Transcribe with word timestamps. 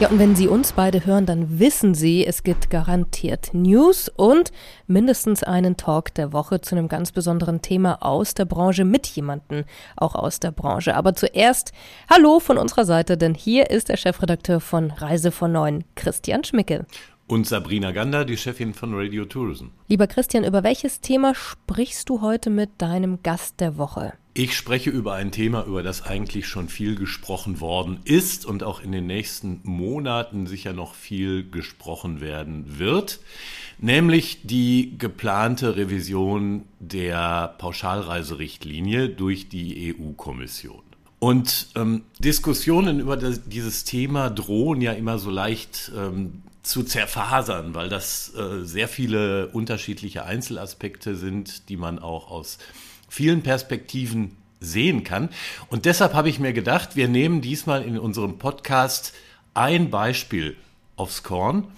Ja, 0.00 0.08
und 0.08 0.18
wenn 0.18 0.34
Sie 0.34 0.48
uns 0.48 0.72
beide 0.72 1.04
hören, 1.04 1.26
dann 1.26 1.58
wissen 1.58 1.94
Sie, 1.94 2.24
es 2.24 2.42
gibt 2.42 2.70
garantiert 2.70 3.50
News 3.52 4.08
und 4.08 4.50
mindestens 4.86 5.42
einen 5.42 5.76
Talk 5.76 6.14
der 6.14 6.32
Woche 6.32 6.62
zu 6.62 6.74
einem 6.74 6.88
ganz 6.88 7.12
besonderen 7.12 7.60
Thema 7.60 8.02
aus 8.02 8.32
der 8.32 8.46
Branche 8.46 8.86
mit 8.86 9.06
jemandem 9.08 9.64
auch 9.96 10.14
aus 10.14 10.40
der 10.40 10.52
Branche. 10.52 10.96
Aber 10.96 11.14
zuerst 11.14 11.72
Hallo 12.08 12.40
von 12.40 12.56
unserer 12.56 12.86
Seite, 12.86 13.18
denn 13.18 13.34
hier 13.34 13.68
ist 13.68 13.90
der 13.90 13.98
Chefredakteur 13.98 14.60
von 14.60 14.90
Reise 14.90 15.30
von 15.30 15.52
Neuen, 15.52 15.84
Christian 15.96 16.44
Schmicke. 16.44 16.86
Und 17.26 17.46
Sabrina 17.46 17.92
Gander, 17.92 18.24
die 18.24 18.38
Chefin 18.38 18.72
von 18.72 18.94
Radio 18.94 19.26
Tourism. 19.26 19.66
Lieber 19.86 20.06
Christian, 20.06 20.44
über 20.44 20.62
welches 20.62 21.02
Thema 21.02 21.34
sprichst 21.34 22.08
du 22.08 22.22
heute 22.22 22.48
mit 22.48 22.70
deinem 22.78 23.22
Gast 23.22 23.60
der 23.60 23.76
Woche? 23.76 24.14
Ich 24.32 24.56
spreche 24.56 24.90
über 24.90 25.14
ein 25.14 25.32
Thema, 25.32 25.64
über 25.64 25.82
das 25.82 26.02
eigentlich 26.02 26.46
schon 26.46 26.68
viel 26.68 26.94
gesprochen 26.94 27.60
worden 27.60 27.98
ist 28.04 28.46
und 28.46 28.62
auch 28.62 28.80
in 28.80 28.92
den 28.92 29.08
nächsten 29.08 29.60
Monaten 29.64 30.46
sicher 30.46 30.72
noch 30.72 30.94
viel 30.94 31.50
gesprochen 31.50 32.20
werden 32.20 32.78
wird, 32.78 33.18
nämlich 33.78 34.42
die 34.44 34.94
geplante 34.96 35.76
Revision 35.76 36.64
der 36.78 37.56
Pauschalreiserichtlinie 37.58 39.08
durch 39.08 39.48
die 39.48 39.96
EU-Kommission. 39.98 40.82
Und 41.18 41.68
ähm, 41.74 42.02
Diskussionen 42.20 43.00
über 43.00 43.16
das, 43.16 43.48
dieses 43.48 43.82
Thema 43.82 44.30
drohen 44.30 44.80
ja 44.80 44.92
immer 44.92 45.18
so 45.18 45.30
leicht 45.30 45.90
ähm, 45.96 46.42
zu 46.62 46.84
zerfasern, 46.84 47.74
weil 47.74 47.88
das 47.88 48.32
äh, 48.34 48.64
sehr 48.64 48.86
viele 48.86 49.48
unterschiedliche 49.48 50.24
Einzelaspekte 50.24 51.16
sind, 51.16 51.68
die 51.68 51.76
man 51.76 51.98
auch 51.98 52.30
aus 52.30 52.58
vielen 53.10 53.42
Perspektiven 53.42 54.36
sehen 54.60 55.04
kann. 55.04 55.28
Und 55.68 55.84
deshalb 55.84 56.14
habe 56.14 56.30
ich 56.30 56.38
mir 56.38 56.54
gedacht, 56.54 56.96
wir 56.96 57.08
nehmen 57.08 57.42
diesmal 57.42 57.82
in 57.82 57.98
unserem 57.98 58.38
Podcast 58.38 59.12
ein 59.52 59.90
Beispiel 59.90 60.56
aufs 60.96 61.22
Korn 61.22 61.68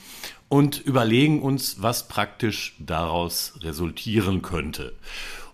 und 0.48 0.80
überlegen 0.80 1.42
uns, 1.42 1.80
was 1.80 2.06
praktisch 2.08 2.76
daraus 2.78 3.54
resultieren 3.62 4.42
könnte. 4.42 4.92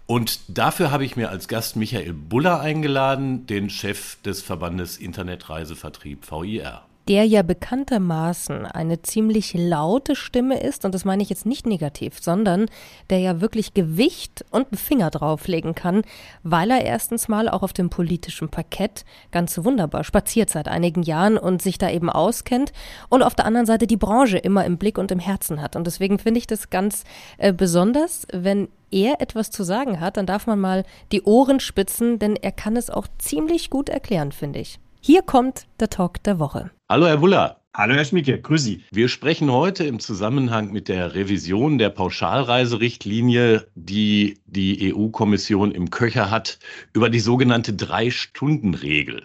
Und 0.07 0.41
dafür 0.49 0.91
habe 0.91 1.05
ich 1.05 1.17
mir 1.17 1.29
als 1.29 1.49
Gast 1.49 1.77
Michael 1.77 2.15
Buller 2.15 2.61
eingeladen, 2.61 3.47
den 3.47 3.71
Chef 3.71 4.17
des 4.23 4.43
Verbandes 4.43 4.97
Internetreisevertrieb 4.97 6.29
VIR 6.31 6.88
der 7.09 7.25
ja 7.25 7.43
bekanntermaßen 7.43 8.67
eine 8.67 9.01
ziemlich 9.01 9.55
laute 9.55 10.15
Stimme 10.15 10.61
ist, 10.61 10.85
und 10.85 10.95
das 10.95 11.07
meine 11.07 11.23
ich 11.23 11.31
jetzt 11.31 11.47
nicht 11.47 11.67
negativ, 11.67 12.19
sondern 12.21 12.67
der 13.09 13.19
ja 13.19 13.41
wirklich 13.41 13.73
Gewicht 13.73 14.45
und 14.51 14.69
einen 14.69 14.79
Finger 14.79 15.11
drauflegen 15.11 15.75
kann, 15.75 16.03
weil 16.43 16.71
er 16.71 16.85
erstens 16.85 17.27
mal 17.29 17.49
auch 17.49 17.63
auf 17.63 17.73
dem 17.73 17.89
politischen 17.89 18.51
Parkett 18.51 19.07
ganz 19.31 19.59
wunderbar 19.65 20.05
spaziert 20.05 20.51
seit 20.51 20.69
einigen 20.69 21.03
Jahren 21.03 21.39
und 21.39 21.63
sich 21.63 21.79
da 21.79 21.91
eben 21.91 22.11
auskennt 22.11 22.73
und 23.09 23.23
auf 23.23 23.35
der 23.35 23.47
anderen 23.47 23.67
Seite 23.67 23.87
die 23.87 23.97
Branche 23.97 24.37
immer 24.37 24.67
im 24.67 24.77
Blick 24.77 24.99
und 24.99 25.11
im 25.11 25.19
Herzen 25.19 25.63
hat. 25.63 25.77
Und 25.77 25.87
deswegen 25.87 26.19
finde 26.19 26.39
ich 26.39 26.47
das 26.47 26.69
ganz 26.69 27.05
äh, 27.39 27.55
besonders, 27.55 28.27
wenn 28.33 28.69
er 28.91 29.21
etwas 29.21 29.51
zu 29.51 29.65
sagen 29.65 30.01
hat, 30.01 30.19
dann 30.19 30.27
darf 30.27 30.47
man 30.47 30.61
mal 30.61 30.85
die 31.11 31.23
Ohren 31.23 31.61
spitzen, 31.61 32.19
denn 32.19 32.37
er 32.37 32.53
kann 32.53 32.77
es 32.77 32.91
auch 32.91 33.07
ziemlich 33.19 33.71
gut 33.71 33.89
erklären, 33.89 34.33
finde 34.33 34.59
ich. 34.61 34.79
Hier 35.01 35.23
kommt 35.23 35.67
der 35.81 35.89
Talk 35.89 36.23
der 36.23 36.39
Woche. 36.39 36.71
Hallo, 36.91 37.07
Herr 37.07 37.21
Wuller. 37.21 37.61
Hallo, 37.75 37.93
Herr 37.95 38.07
Schmicke. 38.07 38.41
Grüß 38.41 38.65
Sie. 38.65 38.83
Wir 38.91 39.09
sprechen 39.09 39.53
heute 39.53 39.85
im 39.85 40.01
Zusammenhang 40.01 40.73
mit 40.73 40.89
der 40.89 41.15
Revision 41.15 41.77
der 41.77 41.91
Pauschalreiserichtlinie, 41.91 43.67
die 43.75 44.41
die 44.47 44.95
EU-Kommission 44.95 45.73
im 45.73 45.91
Köcher 45.91 46.31
hat, 46.31 46.59
über 46.95 47.11
die 47.11 47.21
sogenannte 47.21 47.75
Drei-Stunden-Regel. 47.75 49.25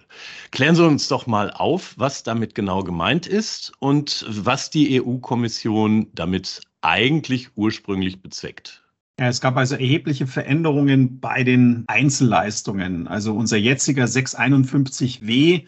Klären 0.52 0.76
Sie 0.76 0.86
uns 0.86 1.08
doch 1.08 1.26
mal 1.26 1.52
auf, 1.52 1.94
was 1.96 2.24
damit 2.24 2.54
genau 2.54 2.84
gemeint 2.84 3.28
ist 3.28 3.72
und 3.80 4.26
was 4.28 4.70
die 4.70 5.02
EU-Kommission 5.02 6.08
damit 6.14 6.64
eigentlich 6.82 7.48
ursprünglich 7.56 8.22
bezweckt. 8.22 8.84
Es 9.16 9.40
gab 9.40 9.56
also 9.56 9.76
erhebliche 9.76 10.28
Veränderungen 10.28 11.22
bei 11.22 11.46
den 11.46 11.86
Einzelleistungen. 11.88 13.08
Also 13.08 13.34
unser 13.34 13.56
jetziger 13.56 14.04
651w 14.04 15.66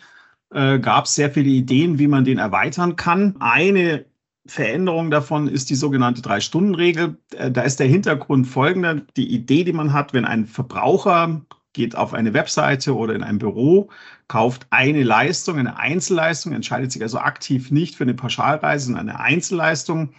äh, 0.56 0.80
gab 0.80 1.06
es 1.06 1.16
sehr 1.16 1.30
viele 1.30 1.50
Ideen, 1.50 2.00
wie 2.00 2.08
man 2.08 2.24
den 2.24 2.38
erweitern 2.38 2.96
kann. 2.96 3.36
Eine 3.40 4.06
Veränderung 4.48 5.12
davon 5.12 5.48
ist 5.48 5.70
die 5.70 5.76
sogenannte 5.76 6.22
Drei-Stunden-Regel. 6.22 7.18
Äh, 7.36 7.52
da 7.52 7.62
ist 7.62 7.80
der 7.80 7.88
Hintergrund 7.88 8.48
folgender. 8.48 9.02
Die 9.18 9.34
Idee, 9.34 9.66
die 9.66 9.74
man 9.74 9.92
hat, 9.92 10.14
wenn 10.14 10.26
ein 10.26 10.46
Verbraucher 10.46 11.42
geht 11.74 11.98
auf 11.98 12.14
eine 12.14 12.34
Webseite 12.34 12.96
oder 12.96 13.16
in 13.16 13.24
ein 13.24 13.38
Büro, 13.38 13.90
kauft 14.30 14.68
eine 14.70 15.04
Leistung, 15.04 15.60
eine 15.60 15.78
Einzelleistung, 15.78 16.54
entscheidet 16.54 16.94
sich 16.94 17.02
also 17.02 17.20
aktiv 17.20 17.70
nicht 17.70 17.96
für 17.96 18.06
eine 18.06 18.14
Pauschalreise, 18.14 18.86
sondern 18.86 19.10
eine 19.10 19.20
Einzelleistung 19.20 20.14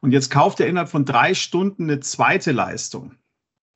und 0.00 0.12
jetzt 0.12 0.30
kauft 0.30 0.58
er 0.60 0.68
innerhalb 0.68 0.88
von 0.88 1.04
drei 1.04 1.34
Stunden 1.34 1.84
eine 1.84 2.00
zweite 2.00 2.52
Leistung. 2.52 3.14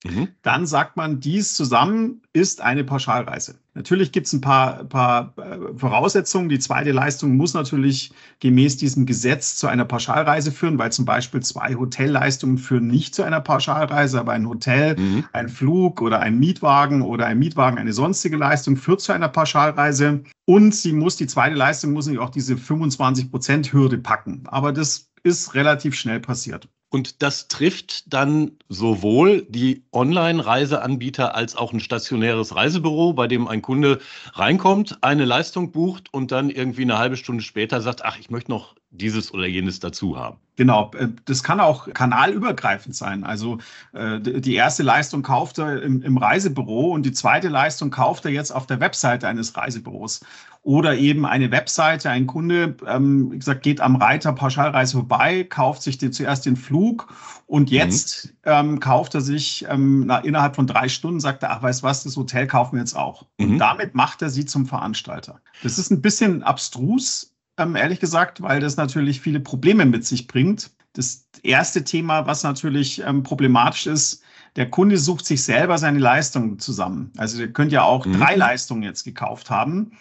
Mhm. 0.07 0.29
Dann 0.43 0.67
sagt 0.67 0.97
man, 0.97 1.21
dies 1.21 1.55
zusammen 1.55 2.23
ist 2.33 2.61
eine 2.61 2.85
Pauschalreise. 2.85 3.57
Natürlich 3.75 4.11
gibt 4.11 4.27
es 4.27 4.33
ein 4.33 4.41
paar, 4.41 4.85
paar 4.85 5.35
äh, 5.37 5.59
Voraussetzungen. 5.77 6.49
Die 6.49 6.59
zweite 6.59 6.93
Leistung 6.93 7.37
muss 7.37 7.53
natürlich 7.53 8.11
gemäß 8.41 8.79
diesem 8.79 9.05
Gesetz 9.05 9.57
zu 9.57 9.67
einer 9.67 9.85
Pauschalreise 9.85 10.51
führen, 10.51 10.79
weil 10.79 10.93
zum 10.93 11.05
Beispiel 11.05 11.43
zwei 11.43 11.75
Hotelleistungen 11.75 12.57
führen 12.57 12.87
nicht 12.87 13.15
zu 13.15 13.23
einer 13.23 13.41
Pauschalreise, 13.41 14.19
aber 14.19 14.33
ein 14.33 14.49
Hotel, 14.49 14.97
mhm. 14.99 15.25
ein 15.33 15.49
Flug 15.51 16.01
oder 16.01 16.21
ein 16.21 16.39
Mietwagen 16.39 17.03
oder 17.03 17.27
ein 17.27 17.39
Mietwagen 17.39 17.79
eine 17.79 17.93
sonstige 17.93 18.39
Leistung 18.39 18.77
führt 18.77 19.03
zu 19.03 19.13
einer 19.13 19.29
Pauschalreise. 19.29 20.23
Und 20.47 20.75
sie 20.75 20.93
muss, 20.93 21.17
die 21.17 21.27
zweite 21.27 21.55
Leistung 21.55 21.93
muss 21.93 22.07
natürlich 22.07 22.27
auch 22.27 22.31
diese 22.31 22.57
25 22.57 23.31
Prozent 23.31 23.73
Hürde 23.73 23.99
packen. 23.99 24.45
Aber 24.47 24.73
das 24.73 25.11
ist 25.23 25.55
relativ 25.55 25.95
schnell 25.95 26.21
passiert. 26.21 26.69
Und 26.89 27.23
das 27.23 27.49
trifft 27.49 28.13
dann 28.13 28.53
sowohl 28.69 29.45
die 29.49 29.85
Online-Reiseanbieter 29.93 31.35
als 31.35 31.57
auch 31.57 31.73
ein 31.73 31.81
stationäres 31.81 32.55
Reisebüro, 32.55 33.13
bei 33.13 33.27
dem 33.27 33.49
ein 33.49 33.61
Kunde 33.61 34.01
reinkommt, 34.35 35.03
eine 35.03 35.25
Leistung 35.25 35.73
bucht 35.73 36.15
und 36.15 36.31
dann 36.31 36.49
irgendwie 36.49 36.83
eine 36.83 36.99
halbe 36.99 37.17
Stunde 37.17 37.43
später 37.43 37.81
sagt, 37.83 38.05
ach, 38.05 38.19
ich 38.19 38.31
möchte 38.31 38.51
noch 38.51 38.77
dieses 38.91 39.35
oder 39.35 39.47
jenes 39.47 39.81
dazu 39.81 40.17
haben. 40.17 40.39
Genau, 40.57 40.91
äh, 40.99 41.09
das 41.27 41.43
kann 41.43 41.61
auch 41.61 41.93
kanalübergreifend 41.93 42.97
sein. 42.97 43.25
Also 43.25 43.59
äh, 43.93 44.19
die 44.21 44.55
erste 44.55 44.83
Leistung 44.83 45.23
kauft 45.23 45.59
er 45.59 45.83
im, 45.83 46.17
Reisebüro 46.17 46.93
und 46.93 47.05
die 47.05 47.13
zweite 47.13 47.49
Leistung 47.49 47.91
kauft 47.91 48.25
er 48.25 48.31
jetzt 48.31 48.51
auf 48.51 48.67
der 48.67 48.81
Webseite 48.81 49.29
eines 49.29 49.57
Reisebüros. 49.57 50.21
Oder 50.63 50.97
eben 50.97 51.27
eine 51.27 51.53
Webseite, 51.53 52.11
ein 52.11 52.27
Kunde, 52.27 52.77
ähm, 52.89 53.31
wie 53.31 53.39
gesagt, 53.39 53.63
geht 53.63 53.81
am 53.81 53.95
Reiter 53.95 54.33
Pauschalreise 54.33 54.97
vorbei, 54.97 55.45
kauft 55.45 55.83
sich 55.83 55.99
den, 55.99 56.13
zuerst 56.13 56.45
den 56.45 56.57
Flug 56.57 57.07
und 57.47 57.71
mhm. 57.71 57.77
jetzt 57.77 58.27
mhm. 58.27 58.31
ähm, 58.45 58.81
kauft 58.81 59.15
er 59.15 59.21
sich 59.21 59.65
ähm, 59.69 60.07
na, 60.07 60.19
innerhalb 60.19 60.57
von 60.57 60.67
drei 60.67 60.89
Stunden, 60.89 61.21
sagt 61.21 61.45
er, 61.45 61.53
ach, 61.53 61.63
weißt 61.63 61.85
was, 61.85 62.03
das 62.03 62.17
Hotel 62.17 62.49
kaufen 62.49 62.77
wir 62.77 62.81
jetzt 62.81 62.97
auch. 62.97 63.27
Mhm. 63.39 63.53
Und 63.53 63.59
damit 63.59 63.95
macht 63.95 64.23
er 64.23 64.31
sie 64.31 64.45
zum 64.45 64.67
Veranstalter. 64.67 65.41
Das 65.63 65.79
ist 65.79 65.91
ein 65.91 66.03
bisschen 66.03 66.43
abstrus, 66.43 67.36
ähm, 67.59 67.77
ehrlich 67.77 68.01
gesagt, 68.01 68.43
weil 68.43 68.61
das 68.61 68.77
natürlich 68.77 69.21
viele 69.21 69.41
Probleme 69.41 69.87
mit 69.87 70.05
sich 70.05 70.27
bringt. 70.27 70.71
Das 70.93 71.29
erste 71.43 71.85
Thema, 71.85 72.27
was 72.27 72.43
natürlich 72.43 73.03
ähm, 73.03 73.23
problematisch 73.23 73.87
ist, 73.87 74.23
der 74.57 74.71
Kunde 74.71 74.97
sucht 74.97 75.27
sich 75.27 75.43
selber 75.43 75.77
seine 75.77 75.99
Leistungen 75.99 76.59
zusammen. 76.59 77.13
Also 77.17 77.41
ihr 77.41 77.53
könnt 77.53 77.73
ja 77.73 77.83
auch 77.83 78.07
mhm. 78.07 78.19
drei 78.19 78.35
Leistungen 78.37 78.83
jetzt 78.83 79.05
gekauft 79.05 79.51
haben 79.51 79.93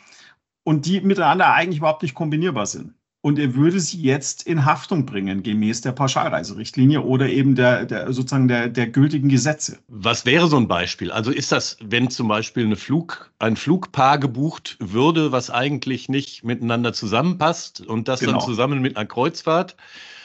und 0.63 0.85
die 0.85 1.01
miteinander 1.01 1.53
eigentlich 1.53 1.79
überhaupt 1.79 2.03
nicht 2.03 2.15
kombinierbar 2.15 2.65
sind 2.65 2.93
und 3.25 3.39
er 3.39 3.55
würde 3.55 3.79
sie 3.79 3.99
jetzt 3.99 4.43
in 4.43 4.65
Haftung 4.65 5.07
bringen, 5.07 5.41
gemäß 5.41 5.81
der 5.81 5.93
Pauschalreiserichtlinie 5.93 7.01
oder 7.01 7.27
eben 7.27 7.55
der, 7.55 7.85
der 7.85 8.13
sozusagen 8.13 8.47
der, 8.47 8.67
der 8.67 8.85
gültigen 8.85 9.29
Gesetze. 9.29 9.79
Was 9.87 10.27
wäre 10.27 10.47
so 10.47 10.57
ein 10.57 10.67
Beispiel? 10.67 11.09
Also 11.11 11.31
ist 11.31 11.51
das, 11.51 11.75
wenn 11.83 12.11
zum 12.11 12.27
Beispiel 12.27 12.65
eine 12.65 12.75
Flug, 12.75 13.31
ein 13.39 13.55
Flugpaar 13.55 14.19
gebucht 14.19 14.77
würde, 14.79 15.31
was 15.31 15.49
eigentlich 15.49 16.07
nicht 16.07 16.43
miteinander 16.43 16.93
zusammenpasst 16.93 17.81
und 17.81 18.07
das 18.07 18.19
genau. 18.19 18.33
dann 18.33 18.41
zusammen 18.41 18.79
mit 18.83 18.95
einer 18.95 19.07
Kreuzfahrt? 19.07 19.75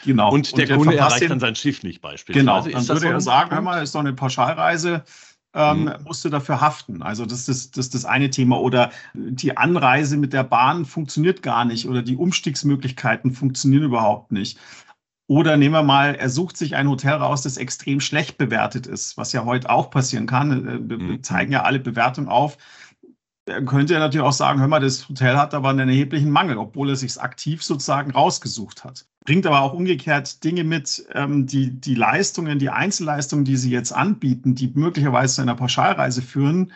Genau. 0.05 0.31
Und 0.31 0.55
der, 0.59 0.65
und 0.65 0.69
der 0.69 0.77
Kunde 0.77 0.97
erreicht 0.99 1.31
dann 1.31 1.41
sein 1.41 1.55
Schiff 1.55 1.83
nicht 1.83 2.03
beispielsweise. 2.03 2.45
Genau, 2.45 2.61
dann 2.61 2.87
würde 2.87 3.01
so 3.01 3.07
er 3.07 3.21
sagen, 3.23 3.51
hör 3.51 3.63
mal, 3.63 3.83
ist 3.83 3.95
doch 3.95 4.01
eine 4.01 4.13
Pauschalreise 4.13 5.05
ähm, 5.55 5.85
mhm. 5.85 5.93
musst 6.05 6.25
du 6.25 6.29
dafür 6.29 6.61
haften. 6.61 7.03
Also 7.03 7.27
das 7.27 7.49
ist, 7.49 7.77
das 7.77 7.87
ist 7.87 7.95
das 7.95 8.05
eine 8.05 8.31
Thema. 8.31 8.61
Oder 8.61 8.91
die 9.15 9.57
Anreise 9.57 10.17
mit 10.17 10.33
der 10.33 10.45
Bahn 10.45 10.85
funktioniert 10.85 11.43
gar 11.43 11.65
nicht 11.65 11.89
oder 11.89 12.03
die 12.03 12.17
Umstiegsmöglichkeiten 12.17 13.33
funktionieren 13.33 13.85
überhaupt 13.85 14.33
nicht. 14.33 14.59
Oder 15.27 15.57
nehmen 15.57 15.75
wir 15.75 15.85
mal, 15.85 16.17
er 16.17 16.29
sucht 16.29 16.57
sich 16.57 16.75
ein 16.75 16.89
Hotel 16.89 17.15
raus, 17.15 17.43
das 17.43 17.57
extrem 17.57 18.01
schlecht 18.01 18.37
bewertet 18.37 18.89
ist, 18.89 19.17
was 19.17 19.33
ja 19.33 19.45
heute 19.45 19.71
auch 19.71 19.91
passieren 19.91 20.27
kann. 20.27 20.69
Äh, 20.69 20.89
wir 20.89 20.99
mhm. 20.99 21.23
zeigen 21.23 21.53
ja 21.53 21.63
alle 21.63 21.79
Bewertungen 21.79 22.29
auf. 22.29 22.57
Könnte 23.67 23.95
er 23.95 24.01
natürlich 24.01 24.27
auch 24.27 24.33
sagen, 24.33 24.61
hör 24.61 24.69
mal, 24.69 24.81
das 24.81 25.09
Hotel 25.09 25.37
hat 25.37 25.55
aber 25.55 25.71
einen 25.71 25.89
erheblichen 25.89 26.31
Mangel, 26.31 26.59
obwohl 26.59 26.91
er 26.91 26.97
sich 26.97 27.21
aktiv 27.21 27.63
sozusagen 27.63 28.11
rausgesucht 28.13 28.85
hat. 28.85 29.07
Bringt 29.25 29.47
aber 29.47 29.61
auch 29.61 29.73
umgekehrt 29.73 30.43
Dinge 30.45 30.65
mit, 30.65 31.05
ähm, 31.15 31.47
die, 31.47 31.71
die 31.71 31.95
Leistungen, 31.95 32.59
die 32.59 32.71
Einzelleistungen, 32.71 33.45
die 33.45 33.57
sie 33.57 33.71
jetzt 33.71 33.93
anbieten, 33.93 34.55
die 34.55 34.71
möglicherweise 34.75 35.37
zu 35.37 35.43
einer 35.43 35.57
Pauschalreise 35.57 36.23
führen, 36.23 36.73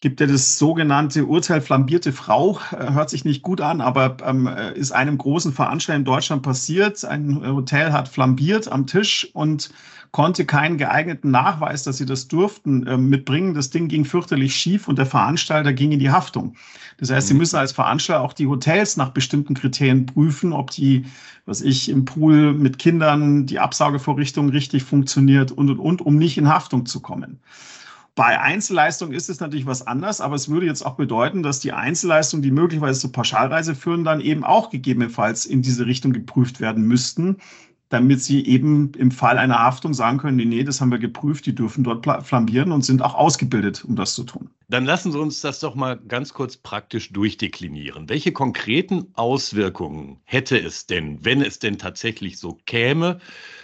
gibt 0.00 0.18
ja 0.20 0.26
das 0.26 0.58
sogenannte 0.58 1.26
Urteil 1.26 1.60
flambierte 1.60 2.12
Frau, 2.12 2.58
äh, 2.72 2.92
hört 2.92 3.08
sich 3.08 3.24
nicht 3.24 3.42
gut 3.42 3.60
an, 3.60 3.80
aber 3.80 4.16
ähm, 4.24 4.48
äh, 4.48 4.76
ist 4.76 4.90
einem 4.92 5.16
großen 5.16 5.52
Veranstalter 5.52 5.96
in 5.96 6.04
Deutschland 6.04 6.42
passiert. 6.42 7.04
Ein 7.04 7.46
Hotel 7.46 7.92
hat 7.92 8.08
flambiert 8.08 8.70
am 8.70 8.86
Tisch 8.86 9.30
und 9.32 9.70
konnte 10.12 10.44
keinen 10.44 10.76
geeigneten 10.76 11.30
Nachweis, 11.30 11.82
dass 11.82 11.96
sie 11.96 12.04
das 12.04 12.28
durften, 12.28 12.86
äh, 12.86 12.98
mitbringen. 12.98 13.54
Das 13.54 13.70
Ding 13.70 13.88
ging 13.88 14.04
fürchterlich 14.04 14.54
schief 14.54 14.86
und 14.86 14.98
der 14.98 15.06
Veranstalter 15.06 15.72
ging 15.72 15.90
in 15.90 15.98
die 15.98 16.10
Haftung. 16.10 16.54
Das 16.98 17.10
heißt, 17.10 17.28
mhm. 17.28 17.28
sie 17.28 17.38
müssen 17.38 17.56
als 17.56 17.72
Veranstalter 17.72 18.22
auch 18.22 18.34
die 18.34 18.46
Hotels 18.46 18.98
nach 18.98 19.08
bestimmten 19.08 19.54
Kriterien 19.54 20.04
prüfen, 20.04 20.52
ob 20.52 20.70
die, 20.70 21.06
was 21.46 21.62
ich, 21.62 21.88
im 21.88 22.04
Pool 22.04 22.52
mit 22.52 22.78
Kindern 22.78 23.46
die 23.46 23.58
Absaugevorrichtung 23.58 24.50
richtig 24.50 24.84
funktioniert 24.84 25.50
und, 25.50 25.70
und, 25.70 25.78
und, 25.78 26.02
um 26.02 26.16
nicht 26.16 26.36
in 26.36 26.48
Haftung 26.48 26.84
zu 26.84 27.00
kommen. 27.00 27.40
Bei 28.14 28.38
Einzelleistungen 28.38 29.14
ist 29.14 29.30
es 29.30 29.40
natürlich 29.40 29.64
was 29.64 29.86
anders, 29.86 30.20
aber 30.20 30.34
es 30.34 30.50
würde 30.50 30.66
jetzt 30.66 30.84
auch 30.84 30.96
bedeuten, 30.96 31.42
dass 31.42 31.60
die 31.60 31.72
Einzelleistungen, 31.72 32.42
die 32.42 32.50
möglicherweise 32.50 33.00
zur 33.00 33.12
Pauschalreise 33.12 33.74
führen, 33.74 34.04
dann 34.04 34.20
eben 34.20 34.44
auch 34.44 34.68
gegebenenfalls 34.68 35.46
in 35.46 35.62
diese 35.62 35.86
Richtung 35.86 36.12
geprüft 36.12 36.60
werden 36.60 36.86
müssten, 36.86 37.38
damit 37.92 38.22
sie 38.22 38.46
eben 38.46 38.92
im 38.96 39.10
Fall 39.10 39.36
einer 39.36 39.58
Haftung 39.58 39.92
sagen 39.92 40.16
können, 40.16 40.38
nee, 40.38 40.46
nee, 40.46 40.64
das 40.64 40.80
haben 40.80 40.90
wir 40.90 40.98
geprüft, 40.98 41.44
die 41.44 41.54
dürfen 41.54 41.84
dort 41.84 42.06
flambieren 42.26 42.72
und 42.72 42.86
sind 42.86 43.02
auch 43.02 43.14
ausgebildet, 43.14 43.84
um 43.84 43.96
das 43.96 44.14
zu 44.14 44.24
tun. 44.24 44.48
Dann 44.68 44.86
lassen 44.86 45.12
Sie 45.12 45.20
uns 45.20 45.42
das 45.42 45.60
doch 45.60 45.74
mal 45.74 45.98
ganz 45.98 46.32
kurz 46.32 46.56
praktisch 46.56 47.12
durchdeklinieren. 47.12 48.08
Welche 48.08 48.32
konkreten 48.32 49.08
Auswirkungen 49.12 50.20
hätte 50.24 50.58
es 50.58 50.86
denn, 50.86 51.22
wenn 51.22 51.42
es 51.42 51.58
denn 51.58 51.76
tatsächlich 51.76 52.38
so 52.38 52.58
käme, 52.64 53.18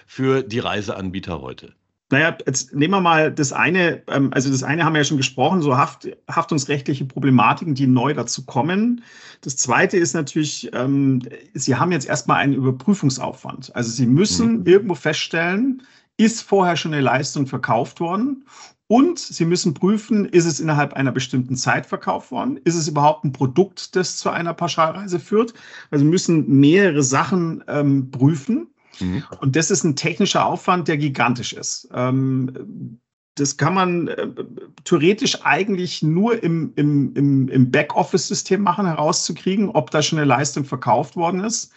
für 0.06 0.42
die 0.42 0.58
Reiseanbieter 0.58 1.40
heute? 1.40 1.77
Naja, 2.10 2.36
jetzt 2.46 2.74
nehmen 2.74 2.94
wir 2.94 3.00
mal 3.02 3.30
das 3.30 3.52
eine, 3.52 4.02
ähm, 4.08 4.32
also 4.32 4.50
das 4.50 4.62
eine 4.62 4.84
haben 4.84 4.94
wir 4.94 5.00
ja 5.00 5.04
schon 5.04 5.18
gesprochen, 5.18 5.60
so 5.60 5.76
Haft, 5.76 6.08
haftungsrechtliche 6.30 7.04
Problematiken, 7.04 7.74
die 7.74 7.86
neu 7.86 8.14
dazu 8.14 8.46
kommen. 8.46 9.02
Das 9.42 9.56
zweite 9.56 9.98
ist 9.98 10.14
natürlich, 10.14 10.70
ähm, 10.72 11.20
Sie 11.52 11.76
haben 11.76 11.92
jetzt 11.92 12.08
erstmal 12.08 12.38
einen 12.38 12.54
Überprüfungsaufwand. 12.54 13.76
Also 13.76 13.90
Sie 13.90 14.06
müssen 14.06 14.60
mhm. 14.60 14.66
irgendwo 14.66 14.94
feststellen, 14.94 15.82
ist 16.16 16.42
vorher 16.42 16.76
schon 16.76 16.94
eine 16.94 17.02
Leistung 17.02 17.46
verkauft 17.46 18.00
worden 18.00 18.44
und 18.86 19.18
Sie 19.18 19.44
müssen 19.44 19.74
prüfen, 19.74 20.24
ist 20.24 20.46
es 20.46 20.60
innerhalb 20.60 20.94
einer 20.94 21.12
bestimmten 21.12 21.56
Zeit 21.56 21.84
verkauft 21.84 22.30
worden? 22.30 22.58
Ist 22.64 22.74
es 22.74 22.88
überhaupt 22.88 23.22
ein 23.24 23.32
Produkt, 23.32 23.94
das 23.96 24.16
zu 24.16 24.30
einer 24.30 24.54
Pauschalreise 24.54 25.20
führt? 25.20 25.52
Also 25.90 26.06
Sie 26.06 26.10
müssen 26.10 26.48
mehrere 26.58 27.02
Sachen 27.02 27.62
ähm, 27.68 28.10
prüfen. 28.10 28.68
Mhm. 29.00 29.24
Und 29.40 29.56
das 29.56 29.70
ist 29.70 29.84
ein 29.84 29.96
technischer 29.96 30.44
Aufwand, 30.44 30.88
der 30.88 30.98
gigantisch 30.98 31.52
ist. 31.52 31.88
Ähm, 31.92 32.98
das 33.34 33.56
kann 33.56 33.74
man 33.74 34.08
äh, 34.08 34.28
theoretisch 34.84 35.44
eigentlich 35.44 36.02
nur 36.02 36.42
im, 36.42 36.72
im, 36.76 37.14
im, 37.14 37.48
im 37.48 37.70
Backoffice-System 37.70 38.60
machen, 38.60 38.86
herauszukriegen, 38.86 39.70
ob 39.70 39.90
da 39.90 40.02
schon 40.02 40.18
eine 40.18 40.26
Leistung 40.26 40.64
verkauft 40.64 41.16
worden 41.16 41.40
ist. 41.44 41.72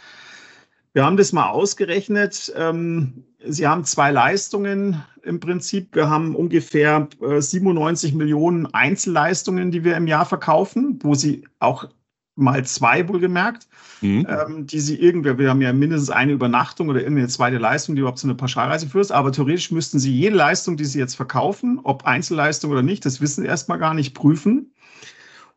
Wir 0.94 1.06
haben 1.06 1.18
das 1.18 1.32
mal 1.32 1.50
ausgerechnet. 1.50 2.52
Ähm, 2.56 3.24
Sie 3.46 3.66
haben 3.66 3.86
zwei 3.86 4.12
Leistungen 4.12 5.04
im 5.24 5.40
Prinzip. 5.40 5.96
Wir 5.96 6.10
haben 6.10 6.36
ungefähr 6.36 7.08
äh, 7.22 7.42
97 7.42 8.14
Millionen 8.14 8.68
Einzelleistungen, 8.68 9.72
die 9.72 9.84
wir 9.84 9.96
im 9.96 10.08
Jahr 10.08 10.26
verkaufen, 10.26 11.00
wo 11.02 11.16
Sie 11.16 11.48
auch 11.60 11.88
mal 12.36 12.66
zwei 12.66 13.08
wohlgemerkt, 13.08 13.68
mhm. 14.02 14.26
ähm, 14.30 14.66
die 14.66 14.80
sie 14.80 14.96
irgendwer, 14.96 15.38
wir 15.38 15.50
haben 15.50 15.62
ja 15.62 15.74
mindestens 15.74 16.10
eine 16.10 16.32
Übernachtung 16.32 16.90
oder 16.90 17.00
irgendeine 17.00 17.28
zweite 17.28 17.58
Leistung, 17.58 17.96
die 17.96 18.00
überhaupt 18.02 18.20
zu 18.20 18.28
einer 18.28 18.36
Pauschalreise 18.36 18.88
führt, 18.88 19.12
aber 19.12 19.32
theoretisch 19.32 19.72
müssten 19.72 20.00
sie 20.00 20.14
jede 20.14 20.36
Leistung, 20.36 20.78
die 20.78 20.86
sie 20.86 21.00
jetzt 21.00 21.16
verkaufen, 21.16 21.80
ob 21.84 22.06
Einzelleistung 22.06 22.72
oder 22.72 22.84
nicht, 22.84 23.06
das 23.06 23.22
wissen 23.22 23.42
sie 23.42 23.48
erstmal 23.48 23.80
gar 23.80 23.94
nicht, 23.94 24.14
prüfen. 24.14 24.74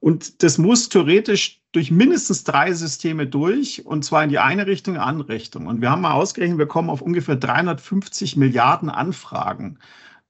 Und 0.00 0.42
das 0.42 0.58
muss 0.58 0.90
theoretisch 0.90 1.62
durch 1.72 1.90
mindestens 1.90 2.44
drei 2.44 2.72
Systeme 2.74 3.26
durch, 3.26 3.86
und 3.86 4.04
zwar 4.04 4.22
in 4.22 4.28
die 4.28 4.38
eine 4.38 4.66
Richtung, 4.66 4.94
in 4.94 5.00
die 5.00 5.06
andere 5.06 5.28
Richtung. 5.30 5.66
Und 5.66 5.80
wir 5.80 5.90
haben 5.90 6.02
mal 6.02 6.12
ausgerechnet, 6.12 6.58
wir 6.58 6.66
kommen 6.66 6.90
auf 6.90 7.00
ungefähr 7.00 7.36
350 7.36 8.36
Milliarden 8.36 8.90
Anfragen 8.90 9.78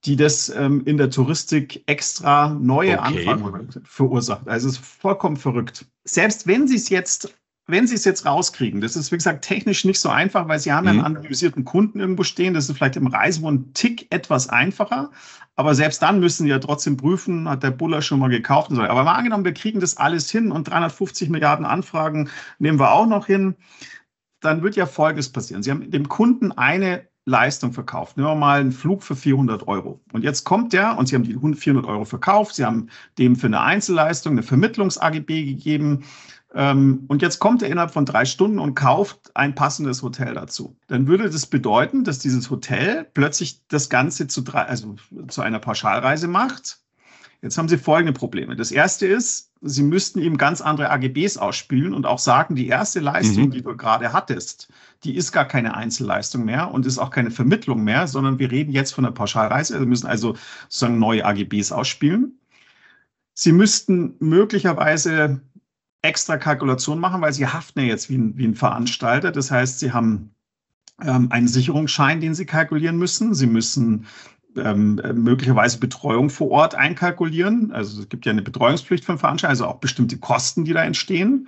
die 0.05 0.15
das 0.15 0.49
ähm, 0.49 0.83
in 0.85 0.97
der 0.97 1.09
Touristik 1.09 1.83
extra 1.87 2.49
neue 2.49 2.99
okay. 2.99 3.27
Anfragen 3.27 3.69
verursacht. 3.83 4.47
Also 4.47 4.67
es 4.67 4.75
ist 4.75 4.85
vollkommen 4.85 5.37
verrückt. 5.37 5.85
Selbst 6.03 6.47
wenn 6.47 6.67
Sie 6.67 6.75
es 6.75 6.89
jetzt 6.89 7.33
wenn 7.67 7.87
Sie 7.87 7.95
es 7.95 8.05
jetzt 8.05 8.27
rauskriegen, 8.27 8.79
das 8.79 8.95
ist 8.95 9.11
wie 9.11 9.15
gesagt 9.15 9.43
technisch 9.43 9.85
nicht 9.85 9.99
so 9.99 10.09
einfach, 10.09 10.47
weil 10.47 10.59
Sie 10.59 10.71
haben 10.71 10.83
mhm. 10.83 10.89
einen 10.89 11.01
anonymisierten 11.01 11.65
Kunden 11.65 11.99
irgendwo 11.99 12.23
stehen. 12.23 12.53
Das 12.53 12.69
ist 12.69 12.77
vielleicht 12.77 12.95
im 12.95 13.07
Reisewohn 13.07 13.73
Tick 13.73 14.05
etwas 14.11 14.49
einfacher. 14.49 15.09
Aber 15.55 15.73
selbst 15.73 16.01
dann 16.01 16.19
müssen 16.19 16.43
Sie 16.43 16.49
ja 16.49 16.59
trotzdem 16.59 16.95
prüfen, 16.95 17.49
hat 17.49 17.63
der 17.63 17.71
Buller 17.71 18.03
schon 18.03 18.19
mal 18.19 18.29
gekauft 18.29 18.69
und 18.69 18.75
so. 18.75 18.83
Aber 18.83 19.03
mal 19.03 19.13
angenommen, 19.13 19.45
wir 19.45 19.53
kriegen 19.53 19.79
das 19.79 19.97
alles 19.97 20.29
hin 20.29 20.51
und 20.51 20.67
350 20.67 21.29
Milliarden 21.29 21.65
Anfragen 21.65 22.29
nehmen 22.59 22.79
wir 22.79 22.91
auch 22.91 23.07
noch 23.07 23.25
hin. 23.25 23.55
Dann 24.41 24.61
wird 24.61 24.75
ja 24.75 24.85
Folgendes 24.85 25.31
passieren. 25.31 25.63
Sie 25.63 25.71
haben 25.71 25.89
dem 25.89 26.07
Kunden 26.07 26.51
eine 26.51 27.07
Leistung 27.25 27.73
verkauft. 27.73 28.17
Nehmen 28.17 28.29
wir 28.29 28.35
mal 28.35 28.61
einen 28.61 28.71
Flug 28.71 29.03
für 29.03 29.15
400 29.15 29.67
Euro. 29.67 29.99
Und 30.13 30.23
jetzt 30.23 30.43
kommt 30.43 30.73
der 30.73 30.97
und 30.97 31.07
Sie 31.07 31.15
haben 31.15 31.23
die 31.23 31.33
400 31.33 31.89
Euro 31.89 32.05
verkauft. 32.05 32.55
Sie 32.55 32.65
haben 32.65 32.89
dem 33.17 33.35
für 33.35 33.47
eine 33.47 33.61
Einzelleistung 33.61 34.33
eine 34.33 34.43
Vermittlungs-AGB 34.43 35.45
gegeben. 35.45 36.03
Ähm, 36.53 37.05
und 37.07 37.21
jetzt 37.23 37.39
kommt 37.39 37.63
er 37.63 37.69
innerhalb 37.69 37.91
von 37.91 38.05
drei 38.05 38.25
Stunden 38.25 38.59
und 38.59 38.75
kauft 38.75 39.35
ein 39.35 39.55
passendes 39.55 40.03
Hotel 40.03 40.35
dazu. 40.35 40.77
Dann 40.87 41.07
würde 41.07 41.29
das 41.29 41.47
bedeuten, 41.47 42.03
dass 42.03 42.19
dieses 42.19 42.49
Hotel 42.51 43.07
plötzlich 43.13 43.67
das 43.67 43.89
Ganze 43.89 44.27
zu, 44.27 44.41
drei, 44.41 44.61
also 44.61 44.95
zu 45.27 45.41
einer 45.41 45.59
Pauschalreise 45.59 46.27
macht 46.27 46.84
Jetzt 47.41 47.57
haben 47.57 47.67
Sie 47.67 47.77
folgende 47.77 48.13
Probleme. 48.13 48.55
Das 48.55 48.71
erste 48.71 49.05
ist, 49.07 49.51
Sie 49.61 49.83
müssten 49.83 50.19
ihm 50.19 50.37
ganz 50.37 50.61
andere 50.61 50.89
AGBs 50.89 51.37
ausspielen 51.37 51.93
und 51.93 52.05
auch 52.05 52.19
sagen, 52.19 52.55
die 52.55 52.67
erste 52.67 52.99
Leistung, 52.99 53.45
mhm. 53.45 53.51
die 53.51 53.61
du 53.61 53.75
gerade 53.75 54.13
hattest, 54.13 54.69
die 55.03 55.15
ist 55.15 55.31
gar 55.31 55.45
keine 55.45 55.75
Einzelleistung 55.75 56.45
mehr 56.45 56.71
und 56.71 56.85
ist 56.85 56.97
auch 56.97 57.09
keine 57.09 57.31
Vermittlung 57.31 57.83
mehr, 57.83 58.07
sondern 58.07 58.39
wir 58.39 58.51
reden 58.51 58.71
jetzt 58.71 58.93
von 58.93 59.05
einer 59.05 59.13
Pauschalreise. 59.13 59.79
Sie 59.79 59.85
müssen 59.85 60.07
also 60.07 60.35
sozusagen 60.69 60.99
neue 60.99 61.25
AGBs 61.25 61.71
ausspielen. 61.71 62.39
Sie 63.33 63.51
müssten 63.51 64.15
möglicherweise 64.19 65.41
extra 66.01 66.37
Kalkulationen 66.37 67.01
machen, 67.01 67.21
weil 67.21 67.33
Sie 67.33 67.47
haften 67.47 67.79
ja 67.79 67.85
jetzt 67.85 68.09
wie 68.09 68.17
ein, 68.17 68.37
wie 68.37 68.45
ein 68.45 68.55
Veranstalter. 68.55 69.31
Das 69.31 69.51
heißt, 69.51 69.79
Sie 69.79 69.91
haben 69.91 70.35
ähm, 71.01 71.31
einen 71.31 71.47
Sicherungsschein, 71.47 72.21
den 72.21 72.35
Sie 72.35 72.45
kalkulieren 72.45 72.97
müssen. 72.97 73.33
Sie 73.33 73.47
müssen 73.47 74.05
ähm, 74.57 75.01
möglicherweise 75.13 75.79
Betreuung 75.79 76.29
vor 76.29 76.51
Ort 76.51 76.75
einkalkulieren. 76.75 77.71
Also 77.71 78.01
es 78.01 78.09
gibt 78.09 78.25
ja 78.25 78.31
eine 78.31 78.41
Betreuungspflicht 78.41 79.05
von 79.05 79.17
Veranstaltern, 79.17 79.51
also 79.51 79.65
auch 79.65 79.79
bestimmte 79.79 80.17
Kosten, 80.17 80.65
die 80.65 80.73
da 80.73 80.83
entstehen. 80.83 81.47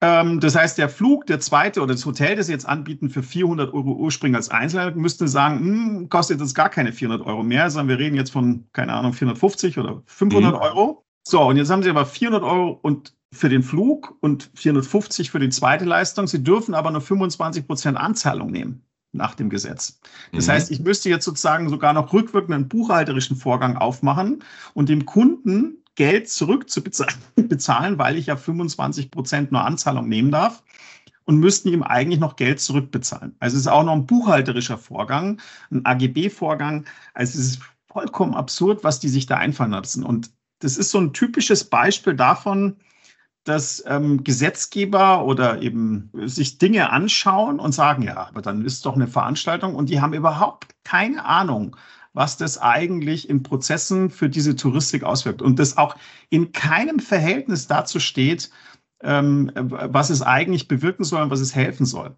Ähm, 0.00 0.40
das 0.40 0.54
heißt, 0.54 0.76
der 0.76 0.88
Flug, 0.88 1.26
der 1.26 1.40
zweite 1.40 1.80
oder 1.80 1.94
das 1.94 2.04
Hotel, 2.04 2.36
das 2.36 2.46
Sie 2.46 2.52
jetzt 2.52 2.66
anbieten 2.66 3.08
für 3.08 3.22
400 3.22 3.72
Euro 3.72 3.92
ursprünglich 3.92 4.36
als 4.36 4.50
Einzelner, 4.50 4.90
müsste 4.92 5.28
sagen, 5.28 5.60
hm, 5.60 6.08
kostet 6.08 6.40
jetzt 6.40 6.54
gar 6.54 6.68
keine 6.68 6.92
400 6.92 7.26
Euro 7.26 7.42
mehr, 7.42 7.70
sondern 7.70 7.96
wir 7.96 8.04
reden 8.04 8.16
jetzt 8.16 8.30
von, 8.30 8.66
keine 8.72 8.92
Ahnung, 8.92 9.12
450 9.12 9.78
oder 9.78 10.02
500 10.06 10.52
mhm. 10.52 10.58
Euro. 10.58 11.04
So, 11.26 11.42
und 11.42 11.56
jetzt 11.56 11.70
haben 11.70 11.82
Sie 11.82 11.90
aber 11.90 12.04
400 12.04 12.42
Euro 12.42 12.78
und 12.82 13.14
für 13.32 13.48
den 13.48 13.62
Flug 13.62 14.16
und 14.20 14.50
450 14.54 15.30
für 15.30 15.40
die 15.40 15.48
zweite 15.48 15.84
Leistung. 15.84 16.26
Sie 16.26 16.44
dürfen 16.44 16.74
aber 16.74 16.90
nur 16.90 17.00
25 17.00 17.66
Prozent 17.66 17.96
Anzahlung 17.96 18.50
nehmen 18.50 18.84
nach 19.14 19.34
dem 19.34 19.50
Gesetz. 19.50 20.00
Das 20.32 20.46
mhm. 20.46 20.52
heißt, 20.52 20.70
ich 20.70 20.80
müsste 20.80 21.08
jetzt 21.08 21.24
sozusagen 21.24 21.68
sogar 21.68 21.92
noch 21.92 22.12
rückwirkend 22.12 22.54
einen 22.54 22.68
buchhalterischen 22.68 23.36
Vorgang 23.36 23.76
aufmachen 23.76 24.42
und 24.74 24.88
dem 24.88 25.06
Kunden 25.06 25.78
Geld 25.94 26.28
zurückzubezahlen, 26.28 27.98
weil 27.98 28.18
ich 28.18 28.26
ja 28.26 28.36
25 28.36 29.10
Prozent 29.10 29.52
nur 29.52 29.64
Anzahlung 29.64 30.08
nehmen 30.08 30.30
darf 30.30 30.62
und 31.24 31.38
müssten 31.38 31.68
ihm 31.68 31.82
eigentlich 31.82 32.20
noch 32.20 32.36
Geld 32.36 32.60
zurückbezahlen. 32.60 33.34
Also 33.38 33.56
es 33.56 33.62
ist 33.62 33.68
auch 33.68 33.84
noch 33.84 33.92
ein 33.92 34.06
buchhalterischer 34.06 34.78
Vorgang, 34.78 35.40
ein 35.70 35.84
AGB-Vorgang. 35.86 36.84
Also 37.14 37.38
es 37.38 37.46
ist 37.46 37.60
vollkommen 37.88 38.34
absurd, 38.34 38.84
was 38.84 39.00
die 39.00 39.08
sich 39.08 39.26
da 39.26 39.36
einfallen 39.36 39.70
lassen. 39.70 40.04
Und 40.04 40.30
das 40.58 40.76
ist 40.76 40.90
so 40.90 40.98
ein 40.98 41.12
typisches 41.12 41.64
Beispiel 41.64 42.14
davon, 42.14 42.76
dass 43.44 43.84
ähm, 43.86 44.24
Gesetzgeber 44.24 45.24
oder 45.24 45.60
eben 45.62 46.10
sich 46.24 46.58
Dinge 46.58 46.90
anschauen 46.90 47.60
und 47.60 47.72
sagen, 47.72 48.02
ja, 48.02 48.26
aber 48.28 48.42
dann 48.42 48.64
ist 48.64 48.86
doch 48.86 48.94
eine 48.94 49.06
Veranstaltung 49.06 49.74
und 49.74 49.90
die 49.90 50.00
haben 50.00 50.14
überhaupt 50.14 50.74
keine 50.82 51.24
Ahnung, 51.24 51.76
was 52.14 52.36
das 52.36 52.58
eigentlich 52.58 53.28
in 53.28 53.42
Prozessen 53.42 54.08
für 54.08 54.30
diese 54.30 54.56
Touristik 54.56 55.04
auswirkt 55.04 55.42
und 55.42 55.58
das 55.58 55.76
auch 55.76 55.96
in 56.30 56.52
keinem 56.52 57.00
Verhältnis 57.00 57.66
dazu 57.66 58.00
steht, 58.00 58.50
ähm, 59.02 59.50
was 59.54 60.10
es 60.10 60.22
eigentlich 60.22 60.66
bewirken 60.66 61.04
soll 61.04 61.22
und 61.22 61.30
was 61.30 61.40
es 61.40 61.54
helfen 61.54 61.84
soll. 61.84 62.16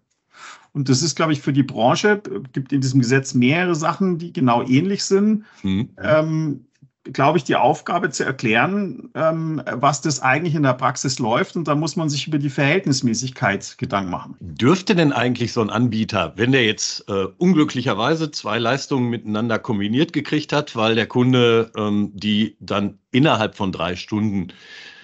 Und 0.71 0.89
das 0.89 1.01
ist, 1.01 1.15
glaube 1.15 1.33
ich, 1.33 1.41
für 1.41 1.53
die 1.53 1.63
Branche, 1.63 2.21
gibt 2.53 2.71
in 2.71 2.81
diesem 2.81 3.01
Gesetz 3.01 3.33
mehrere 3.33 3.75
Sachen, 3.75 4.19
die 4.19 4.31
genau 4.31 4.63
ähnlich 4.63 5.03
sind. 5.03 5.45
Mhm. 5.63 5.89
Ähm, 6.01 6.65
glaube 7.13 7.37
ich, 7.37 7.43
die 7.43 7.55
Aufgabe 7.55 8.09
zu 8.09 8.23
erklären, 8.23 9.09
ähm, 9.15 9.61
was 9.71 10.01
das 10.01 10.21
eigentlich 10.21 10.55
in 10.55 10.63
der 10.63 10.73
Praxis 10.73 11.19
läuft. 11.19 11.55
Und 11.55 11.67
da 11.67 11.75
muss 11.75 11.95
man 11.95 12.09
sich 12.09 12.27
über 12.27 12.37
die 12.37 12.49
Verhältnismäßigkeit 12.49 13.77
Gedanken 13.77 14.11
machen. 14.11 14.35
Dürfte 14.39 14.95
denn 14.95 15.11
eigentlich 15.11 15.53
so 15.53 15.61
ein 15.61 15.69
Anbieter, 15.69 16.33
wenn 16.35 16.51
der 16.51 16.65
jetzt 16.65 17.07
äh, 17.09 17.25
unglücklicherweise 17.37 18.31
zwei 18.31 18.59
Leistungen 18.59 19.09
miteinander 19.09 19.59
kombiniert 19.59 20.13
gekriegt 20.13 20.53
hat, 20.53 20.75
weil 20.75 20.95
der 20.95 21.07
Kunde 21.07 21.71
ähm, 21.75 22.11
die 22.13 22.57
dann 22.59 22.99
innerhalb 23.11 23.55
von 23.55 23.71
drei 23.71 23.95
Stunden 23.95 24.47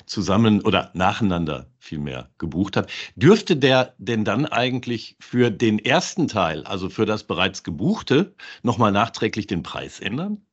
zusammen 0.06 0.62
oder 0.62 0.92
nacheinander 0.94 1.68
vielmehr 1.80 2.30
gebucht 2.38 2.78
hat. 2.78 2.92
Dürfte 3.16 3.56
der 3.56 3.94
denn 3.98 4.26
dann 4.26 4.46
eigentlich 4.46 5.16
für 5.20 5.52
den 5.52 5.80
ersten 5.80 6.28
Teil, 6.28 6.64
also 6.64 6.90
für 6.90 7.06
das 7.06 7.24
bereits 7.24 7.64
gebuchte, 7.64 8.34
nochmal 8.64 8.92
nachträglich 8.92 9.48
den 9.48 9.64
Preis 9.64 10.00
ändern? 10.00 10.46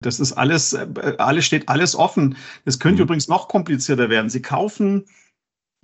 Das 0.00 0.20
ist 0.20 0.32
alles, 0.32 0.72
äh, 0.72 0.86
alles 1.18 1.46
steht 1.46 1.68
alles 1.68 1.96
offen. 1.96 2.36
Das 2.64 2.78
könnte 2.78 3.02
mhm. 3.02 3.06
übrigens 3.06 3.28
noch 3.28 3.48
komplizierter 3.48 4.10
werden. 4.10 4.30
Sie 4.30 4.42
kaufen 4.42 5.06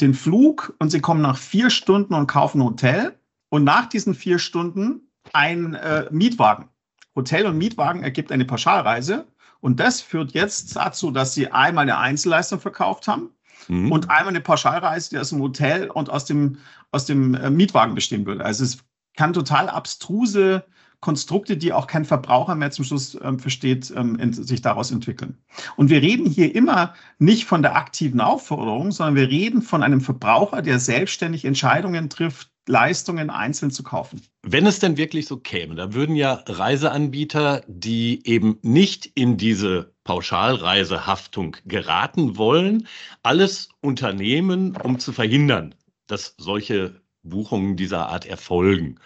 den 0.01 0.15
Flug 0.15 0.75
und 0.79 0.91
Sie 0.91 1.01
kommen 1.01 1.23
nach 1.23 1.37
vier 1.37 1.71
Stunden 1.71 2.15
und 2.15 2.27
kaufen 2.27 2.61
ein 2.61 2.65
Hotel 2.65 3.19
und 3.51 3.65
nach 3.65 3.87
diesen 3.87 4.15
vier 4.15 4.39
Stunden 4.39 5.09
ein 5.33 5.75
äh, 5.75 6.07
Mietwagen. 6.11 6.69
Hotel 7.15 7.47
und 7.47 7.59
Mietwagen 7.59 8.03
ergibt 8.03 8.33
eine 8.33 8.45
Pauschalreise 8.45 9.27
und 9.61 9.79
das 9.79 10.01
führt 10.01 10.33
jetzt 10.33 10.75
dazu, 10.77 11.11
dass 11.11 11.35
Sie 11.35 11.51
einmal 11.53 11.83
eine 11.83 11.99
Einzelleistung 11.99 12.59
verkauft 12.59 13.07
haben 13.07 13.31
mhm. 13.69 13.93
und 13.93 14.11
einmal 14.11 14.29
eine 14.29 14.41
Pauschalreise, 14.41 15.11
die 15.11 15.19
aus 15.19 15.31
dem 15.31 15.41
Hotel 15.41 15.89
und 15.91 16.11
aus 16.11 16.25
dem, 16.25 16.59
aus 16.91 17.05
dem 17.07 17.35
äh, 17.35 17.51
Mietwagen 17.51 17.95
bestehen 17.95 18.27
würde. 18.27 18.45
Also 18.45 18.65
es 18.65 18.79
kann 19.17 19.33
total 19.33 19.69
abstruse 19.69 20.65
Konstrukte, 21.03 21.57
die 21.57 21.73
auch 21.73 21.89
kein 21.89 22.05
Verbraucher 22.05 22.55
mehr 22.55 22.71
zum 22.71 22.85
Schluss 22.85 23.19
ähm, 23.23 23.41
versteht, 23.41 23.93
ähm, 23.95 24.33
sich 24.33 24.63
daraus 24.63 24.93
entwickeln. 24.93 25.37
Und 25.77 25.91
wir 25.91 26.01
reden 26.01 26.25
hier 26.27 26.55
immer 26.55 26.95
nicht 27.19 27.45
von 27.45 27.61
der 27.61 27.77
aktiven 27.77 28.21
Aufforderung, 28.21 28.93
sondern 28.93 29.17
wir 29.17 29.29
reden 29.29 29.63
von 29.63 29.83
einem 29.83 30.01
Verbraucher, 30.01 30.63
der 30.63 30.79
selbstständig 30.79 31.45
Entscheidungen 31.45 32.09
trifft, 32.09 32.51
Leistungen 32.69 33.31
einzeln 33.31 33.73
zu 33.73 33.83
kaufen. 33.83 34.23
Wenn 34.43 34.65
es 34.65 34.79
denn 34.79 34.97
wirklich 34.97 35.27
so 35.27 35.39
käme, 35.39 35.75
da 35.75 35.93
würden 35.93 36.15
ja 36.15 36.45
Reiseanbieter, 36.47 37.63
die 37.67 38.25
eben 38.25 38.61
nicht 38.63 39.07
in 39.17 39.37
diese 39.37 39.93
Pauschalreisehaftung 40.05 41.57
geraten 41.65 42.37
wollen, 42.37 42.87
alles 43.25 43.71
unternehmen, 43.81 44.77
um 44.77 45.01
zu 45.01 45.13
verhindern, 45.13 45.75
dass 46.07 46.37
solche 46.39 47.03
Buchungen 47.25 47.77
dieser 47.77 48.09
Art 48.09 48.25
erfolgen. 48.25 49.01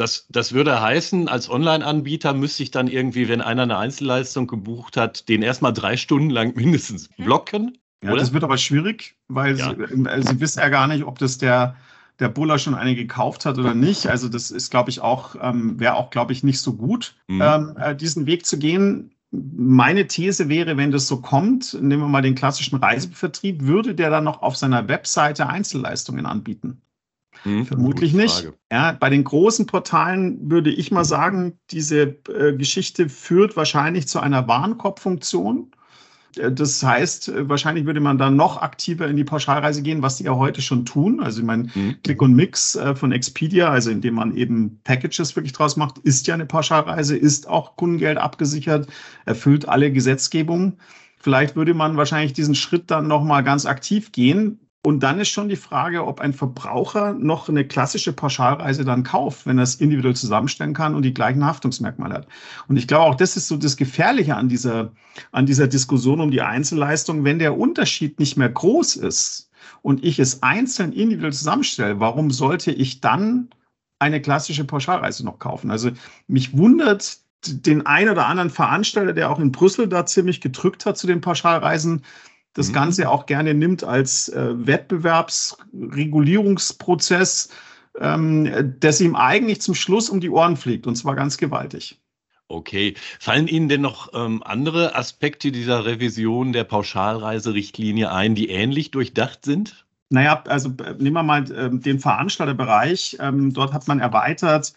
Das, 0.00 0.26
das 0.30 0.54
würde 0.54 0.80
heißen, 0.80 1.28
als 1.28 1.50
Online-Anbieter 1.50 2.32
müsste 2.32 2.62
ich 2.62 2.70
dann 2.70 2.88
irgendwie, 2.88 3.28
wenn 3.28 3.42
einer 3.42 3.64
eine 3.64 3.76
Einzelleistung 3.76 4.46
gebucht 4.46 4.96
hat, 4.96 5.28
den 5.28 5.42
erstmal 5.42 5.74
drei 5.74 5.98
Stunden 5.98 6.30
lang 6.30 6.56
mindestens 6.56 7.10
mhm. 7.18 7.24
blocken. 7.24 7.78
Ja, 8.02 8.12
oder? 8.12 8.20
das 8.20 8.32
wird 8.32 8.42
aber 8.42 8.56
schwierig, 8.56 9.18
weil 9.28 9.58
ja. 9.58 9.74
sie, 9.74 9.82
äh, 9.82 10.22
sie 10.22 10.40
wissen 10.40 10.60
ja 10.60 10.70
gar 10.70 10.86
nicht, 10.86 11.04
ob 11.04 11.18
das 11.18 11.36
der, 11.36 11.76
der 12.18 12.30
Buller 12.30 12.58
schon 12.58 12.74
eine 12.74 12.94
gekauft 12.94 13.44
hat 13.44 13.58
oder 13.58 13.74
nicht. 13.74 14.06
Also 14.06 14.30
das 14.30 14.50
ist, 14.50 14.70
glaube 14.70 14.88
ich, 14.88 15.02
auch, 15.02 15.36
ähm, 15.38 15.78
wäre 15.78 15.96
auch, 15.96 16.08
glaube 16.08 16.32
ich, 16.32 16.42
nicht 16.42 16.60
so 16.60 16.72
gut, 16.72 17.14
mhm. 17.28 17.42
ähm, 17.42 17.76
äh, 17.78 17.94
diesen 17.94 18.24
Weg 18.24 18.46
zu 18.46 18.58
gehen. 18.58 19.10
Meine 19.30 20.06
These 20.06 20.48
wäre, 20.48 20.78
wenn 20.78 20.92
das 20.92 21.08
so 21.08 21.20
kommt, 21.20 21.74
nehmen 21.74 22.02
wir 22.04 22.08
mal 22.08 22.22
den 22.22 22.36
klassischen 22.36 22.78
Reisevertrieb, 22.78 23.66
würde 23.66 23.94
der 23.94 24.08
dann 24.08 24.24
noch 24.24 24.40
auf 24.40 24.56
seiner 24.56 24.88
Webseite 24.88 25.46
Einzelleistungen 25.46 26.24
anbieten? 26.24 26.80
Hm, 27.42 27.66
Vermutlich 27.66 28.12
nicht. 28.12 28.52
Ja, 28.70 28.92
bei 28.92 29.10
den 29.10 29.24
großen 29.24 29.66
Portalen 29.66 30.50
würde 30.50 30.70
ich 30.70 30.90
mal 30.90 31.04
sagen, 31.04 31.58
diese 31.70 32.16
äh, 32.28 32.52
Geschichte 32.56 33.08
führt 33.08 33.56
wahrscheinlich 33.56 34.08
zu 34.08 34.20
einer 34.20 34.46
Warenkorbfunktion. 34.46 35.70
Äh, 36.36 36.52
das 36.52 36.82
heißt, 36.82 37.28
äh, 37.28 37.48
wahrscheinlich 37.48 37.86
würde 37.86 38.00
man 38.00 38.18
dann 38.18 38.36
noch 38.36 38.60
aktiver 38.60 39.08
in 39.08 39.16
die 39.16 39.24
Pauschalreise 39.24 39.82
gehen, 39.82 40.02
was 40.02 40.18
sie 40.18 40.24
ja 40.24 40.36
heute 40.36 40.62
schon 40.62 40.84
tun. 40.84 41.20
Also 41.20 41.40
ich 41.40 41.46
meine, 41.46 41.70
mhm. 41.74 41.96
Click 42.02 42.20
und 42.22 42.34
Mix 42.34 42.76
äh, 42.76 42.94
von 42.94 43.12
Expedia, 43.12 43.70
also 43.70 43.90
indem 43.90 44.14
man 44.14 44.36
eben 44.36 44.80
Packages 44.84 45.34
wirklich 45.36 45.52
draus 45.52 45.76
macht, 45.76 45.98
ist 45.98 46.26
ja 46.26 46.34
eine 46.34 46.46
Pauschalreise, 46.46 47.16
ist 47.16 47.48
auch 47.48 47.76
Kundengeld 47.76 48.18
abgesichert, 48.18 48.88
erfüllt 49.24 49.68
alle 49.68 49.92
Gesetzgebungen. 49.92 50.78
Vielleicht 51.18 51.54
würde 51.54 51.74
man 51.74 51.96
wahrscheinlich 51.96 52.32
diesen 52.32 52.54
Schritt 52.54 52.90
dann 52.90 53.06
nochmal 53.06 53.44
ganz 53.44 53.66
aktiv 53.66 54.10
gehen. 54.12 54.58
Und 54.82 55.02
dann 55.02 55.20
ist 55.20 55.28
schon 55.28 55.50
die 55.50 55.56
Frage, 55.56 56.06
ob 56.06 56.20
ein 56.20 56.32
Verbraucher 56.32 57.12
noch 57.12 57.50
eine 57.50 57.66
klassische 57.66 58.14
Pauschalreise 58.14 58.82
dann 58.86 59.02
kauft, 59.02 59.44
wenn 59.44 59.58
er 59.58 59.64
es 59.64 59.74
individuell 59.74 60.16
zusammenstellen 60.16 60.72
kann 60.72 60.94
und 60.94 61.02
die 61.02 61.12
gleichen 61.12 61.44
Haftungsmerkmale 61.44 62.14
hat. 62.14 62.28
Und 62.66 62.78
ich 62.78 62.88
glaube, 62.88 63.04
auch 63.04 63.14
das 63.14 63.36
ist 63.36 63.48
so 63.48 63.58
das 63.58 63.76
Gefährliche 63.76 64.36
an 64.36 64.48
dieser, 64.48 64.92
an 65.32 65.44
dieser 65.44 65.68
Diskussion 65.68 66.20
um 66.22 66.30
die 66.30 66.40
Einzelleistung. 66.40 67.24
Wenn 67.24 67.38
der 67.38 67.58
Unterschied 67.58 68.18
nicht 68.18 68.38
mehr 68.38 68.48
groß 68.48 68.96
ist 68.96 69.50
und 69.82 70.02
ich 70.02 70.18
es 70.18 70.42
einzeln 70.42 70.94
individuell 70.94 71.34
zusammenstelle, 71.34 72.00
warum 72.00 72.30
sollte 72.30 72.72
ich 72.72 73.02
dann 73.02 73.50
eine 73.98 74.22
klassische 74.22 74.64
Pauschalreise 74.64 75.26
noch 75.26 75.38
kaufen? 75.38 75.70
Also 75.70 75.90
mich 76.26 76.56
wundert 76.56 77.18
den 77.46 77.84
ein 77.84 78.08
oder 78.08 78.26
anderen 78.26 78.50
Veranstalter, 78.50 79.12
der 79.12 79.30
auch 79.30 79.38
in 79.38 79.52
Brüssel 79.52 79.88
da 79.88 80.06
ziemlich 80.06 80.40
gedrückt 80.40 80.86
hat 80.86 80.96
zu 80.96 81.06
den 81.06 81.20
Pauschalreisen, 81.20 82.02
das 82.54 82.68
mhm. 82.68 82.74
Ganze 82.74 83.08
auch 83.08 83.26
gerne 83.26 83.54
nimmt 83.54 83.84
als 83.84 84.28
äh, 84.28 84.66
Wettbewerbsregulierungsprozess, 84.66 87.50
ähm, 87.98 88.74
das 88.80 89.00
ihm 89.00 89.16
eigentlich 89.16 89.60
zum 89.60 89.74
Schluss 89.74 90.08
um 90.10 90.20
die 90.20 90.30
Ohren 90.30 90.56
fliegt, 90.56 90.86
und 90.86 90.94
zwar 90.96 91.14
ganz 91.14 91.36
gewaltig. 91.36 92.00
Okay. 92.48 92.94
Fallen 93.20 93.46
Ihnen 93.46 93.68
denn 93.68 93.80
noch 93.80 94.12
ähm, 94.12 94.42
andere 94.44 94.96
Aspekte 94.96 95.52
dieser 95.52 95.84
Revision 95.84 96.52
der 96.52 96.64
Pauschalreiserichtlinie 96.64 98.10
ein, 98.10 98.34
die 98.34 98.50
ähnlich 98.50 98.90
durchdacht 98.90 99.44
sind? 99.44 99.86
Naja, 100.08 100.42
also 100.48 100.70
äh, 100.84 100.94
nehmen 100.98 101.14
wir 101.14 101.22
mal 101.22 101.48
äh, 101.52 101.70
den 101.70 102.00
Veranstalterbereich. 102.00 103.18
Ähm, 103.20 103.52
dort 103.52 103.72
hat 103.72 103.86
man 103.86 104.00
erweitert, 104.00 104.72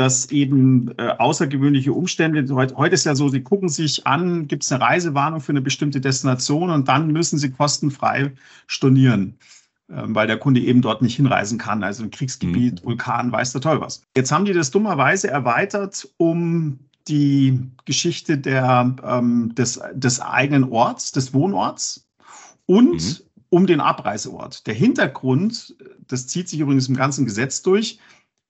dass 0.00 0.30
eben 0.30 0.96
äh, 0.96 1.08
außergewöhnliche 1.18 1.92
Umstände, 1.92 2.46
heute, 2.54 2.74
heute 2.76 2.94
ist 2.94 3.04
ja 3.04 3.14
so, 3.14 3.28
Sie 3.28 3.42
gucken 3.42 3.68
sich 3.68 4.06
an, 4.06 4.48
gibt 4.48 4.62
es 4.62 4.72
eine 4.72 4.82
Reisewarnung 4.82 5.40
für 5.40 5.52
eine 5.52 5.60
bestimmte 5.60 6.00
Destination 6.00 6.70
und 6.70 6.88
dann 6.88 7.12
müssen 7.12 7.38
Sie 7.38 7.50
kostenfrei 7.50 8.32
stornieren, 8.66 9.36
äh, 9.88 10.02
weil 10.06 10.26
der 10.26 10.38
Kunde 10.38 10.60
eben 10.60 10.80
dort 10.80 11.02
nicht 11.02 11.16
hinreisen 11.16 11.58
kann, 11.58 11.82
also 11.82 12.02
ein 12.02 12.10
Kriegsgebiet, 12.10 12.82
mhm. 12.82 12.88
Vulkan, 12.88 13.30
weiß 13.30 13.52
der 13.52 13.60
Teufel 13.60 13.82
was. 13.82 14.02
Jetzt 14.16 14.32
haben 14.32 14.46
die 14.46 14.54
das 14.54 14.70
dummerweise 14.70 15.28
erweitert 15.28 16.08
um 16.16 16.78
die 17.06 17.60
Geschichte 17.84 18.38
der, 18.38 18.96
ähm, 19.04 19.54
des, 19.54 19.80
des 19.92 20.18
eigenen 20.18 20.64
Orts, 20.64 21.12
des 21.12 21.34
Wohnorts 21.34 22.08
und 22.64 23.02
mhm. 23.02 23.16
um 23.50 23.66
den 23.66 23.80
Abreiseort. 23.80 24.66
Der 24.66 24.74
Hintergrund, 24.74 25.76
das 26.08 26.26
zieht 26.26 26.48
sich 26.48 26.60
übrigens 26.60 26.88
im 26.88 26.96
ganzen 26.96 27.26
Gesetz 27.26 27.60
durch, 27.60 27.98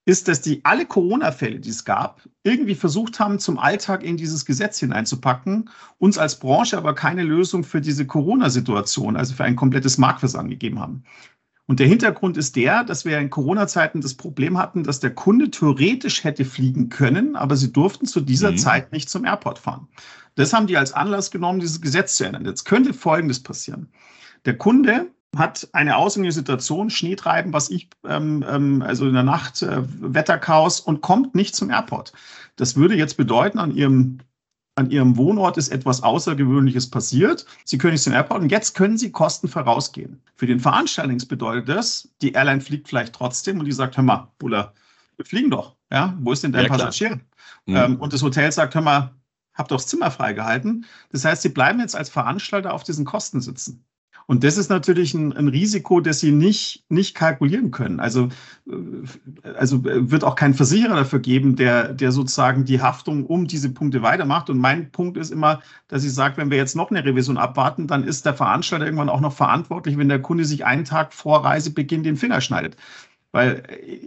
ist, 0.07 0.29
dass 0.29 0.41
die 0.41 0.65
alle 0.65 0.87
Corona-Fälle, 0.87 1.61
die 1.61 1.69
es 1.69 1.85
gab, 1.85 2.23
irgendwie 2.43 2.75
versucht 2.75 3.21
haben, 3.21 3.39
zum 3.39 3.59
Alltag 3.59 4.03
in 4.03 4.17
dieses 4.17 4.45
Gesetz 4.47 4.79
hineinzupacken, 4.79 5.71
uns 5.99 6.19
als 6.19 6.39
Branche 6.39 6.77
aber 6.77 6.95
keine 6.95 7.23
Lösung 7.23 7.65
für 7.65 7.81
diese 7.81 8.07
Corona-Situation, 8.07 9.17
also 9.17 9.35
für 9.35 9.45
ein 9.45 9.57
komplettes 9.57 9.99
Marktversagen 9.99 10.51
gegeben 10.51 10.81
haben. 10.81 11.05
Und 11.67 11.79
der 11.79 11.87
Hintergrund 11.87 12.37
ist 12.37 12.57
der, 12.57 12.83
dass 12.83 13.05
wir 13.05 13.19
in 13.19 13.31
Corona-Zeiten 13.31 14.01
das 14.01 14.15
Problem 14.15 14.59
hatten, 14.59 14.83
dass 14.83 14.99
der 14.99 15.15
Kunde 15.15 15.51
theoretisch 15.51 16.25
hätte 16.25 16.45
fliegen 16.45 16.89
können, 16.89 17.37
aber 17.37 17.57
sie 17.57 17.73
durften 17.73 18.07
zu 18.07 18.21
dieser 18.21 18.51
mhm. 18.51 18.59
Zeit 18.59 18.91
nicht 18.91 19.09
zum 19.09 19.25
Airport 19.25 19.61
fahren. 19.61 19.87
Das 20.35 20.53
haben 20.53 20.67
die 20.67 20.77
als 20.77 20.93
Anlass 20.93 21.31
genommen, 21.31 21.61
dieses 21.61 21.81
Gesetz 21.81 22.17
zu 22.17 22.25
ändern. 22.25 22.45
Jetzt 22.45 22.65
könnte 22.65 22.93
Folgendes 22.93 23.41
passieren. 23.41 23.89
Der 24.47 24.57
Kunde 24.57 25.13
hat 25.37 25.69
eine 25.73 25.97
ausgehende 25.97 26.33
Situation, 26.33 26.91
Schneetreiben, 26.91 27.53
was 27.53 27.71
ich, 27.71 27.89
ähm, 28.05 28.45
ähm, 28.49 28.83
also 28.83 29.07
in 29.07 29.15
der 29.15 29.23
Nacht, 29.23 29.63
äh, 29.63 29.83
Wetterchaos 30.01 30.81
und 30.81 31.03
kommt 31.03 31.35
nicht 31.35 31.55
zum 31.55 31.71
Airport. 31.71 32.13
Das 32.57 32.77
würde 32.77 32.97
jetzt 32.97 33.17
bedeuten, 33.17 33.59
an 33.59 33.75
ihrem, 33.75 34.19
an 34.75 34.91
ihrem 34.91 35.17
Wohnort 35.17 35.57
ist 35.57 35.69
etwas 35.69 36.03
Außergewöhnliches 36.03 36.91
passiert. 36.91 37.47
Sie 37.65 37.79
können 37.79 37.93
nicht 37.93 38.03
zum 38.03 38.13
Airport 38.13 38.43
und 38.43 38.51
jetzt 38.51 38.75
können 38.75 38.99
sie 38.99 39.13
kostenfrei 39.13 39.61
rausgehen. 39.61 40.21
Für 40.35 40.47
den 40.47 40.59
Veranstaltings 40.59 41.27
bedeutet 41.27 41.69
das, 41.69 42.09
die 42.23 42.33
Airline 42.33 42.61
fliegt 42.61 42.89
vielleicht 42.89 43.15
trotzdem 43.15 43.61
und 43.61 43.67
die 43.67 43.73
sagt, 43.73 43.97
hör 43.97 44.05
mal, 44.05 44.33
Buller, 44.39 44.75
wir 45.17 45.25
fliegen 45.25 45.51
doch. 45.51 45.77
Ja, 45.93 46.17
wo 46.21 46.33
ist 46.33 46.43
denn 46.43 46.53
dein 46.53 46.65
ja, 46.65 46.69
Passagier? 46.71 47.21
Mhm. 47.67 47.77
Ähm, 47.77 47.97
und 48.01 48.13
das 48.13 48.23
Hotel 48.23 48.51
sagt, 48.51 48.75
hör 48.75 48.83
mal, 48.83 49.15
habt 49.55 49.71
doch 49.71 49.77
das 49.77 49.87
Zimmer 49.87 50.11
freigehalten. 50.11 50.87
Das 51.13 51.25
heißt, 51.25 51.43
sie 51.43 51.51
bleiben 51.51 51.81
jetzt 51.81 51.95
als 51.95 52.09
Veranstalter 52.09 52.73
auf 52.73 52.83
diesen 52.83 53.05
Kosten 53.05 53.41
sitzen. 53.41 53.85
Und 54.27 54.45
das 54.45 54.57
ist 54.57 54.71
natürlich 54.71 55.15
ein, 55.15 55.33
ein, 55.37 55.49
Risiko, 55.49 56.01
das 56.01 56.21
sie 56.21 56.33
nicht, 56.33 56.85
nicht 56.89 57.15
kalkulieren 57.15 57.71
können. 57.71 58.01
Also, 58.01 58.29
äh, 58.69 59.49
also 59.55 59.85
wird 59.85 60.25
auch 60.25 60.35
kein 60.35 60.55
Versicherer 60.55 60.97
dafür 60.97 61.19
geben, 61.19 61.57
der, 61.57 61.93
der 61.93 62.13
sozusagen 62.13 62.65
die 62.65 62.81
Haftung 62.81 63.27
um 63.27 63.47
diese 63.47 63.71
Punkte 63.71 64.03
weitermacht. 64.03 64.51
Und 64.51 64.59
mein 64.59 64.91
Punkt 64.91 65.17
ist 65.17 65.31
immer, 65.31 65.61
dass 65.89 66.05
ich 66.05 66.15
sage, 66.15 66.37
wenn 66.37 66.51
wir 66.51 66.59
jetzt 66.59 66.77
noch 66.77 66.91
eine 66.91 67.05
Revision 67.05 67.39
abwarten, 67.39 67.87
dann 67.87 68.05
ist 68.05 68.25
der 68.27 68.35
Veranstalter 68.35 68.85
irgendwann 68.85 69.09
auch 69.09 69.21
noch 69.21 69.33
verantwortlich, 69.33 69.99
wenn 69.99 70.09
der 70.09 70.23
Kunde 70.23 70.45
sich 70.45 70.65
einen 70.65 70.85
Tag 70.85 71.13
vor 71.13 71.45
Reisebeginn 71.45 72.03
den 72.03 72.17
Finger 72.17 72.41
schneidet. 72.41 72.77
Weil 73.33 73.63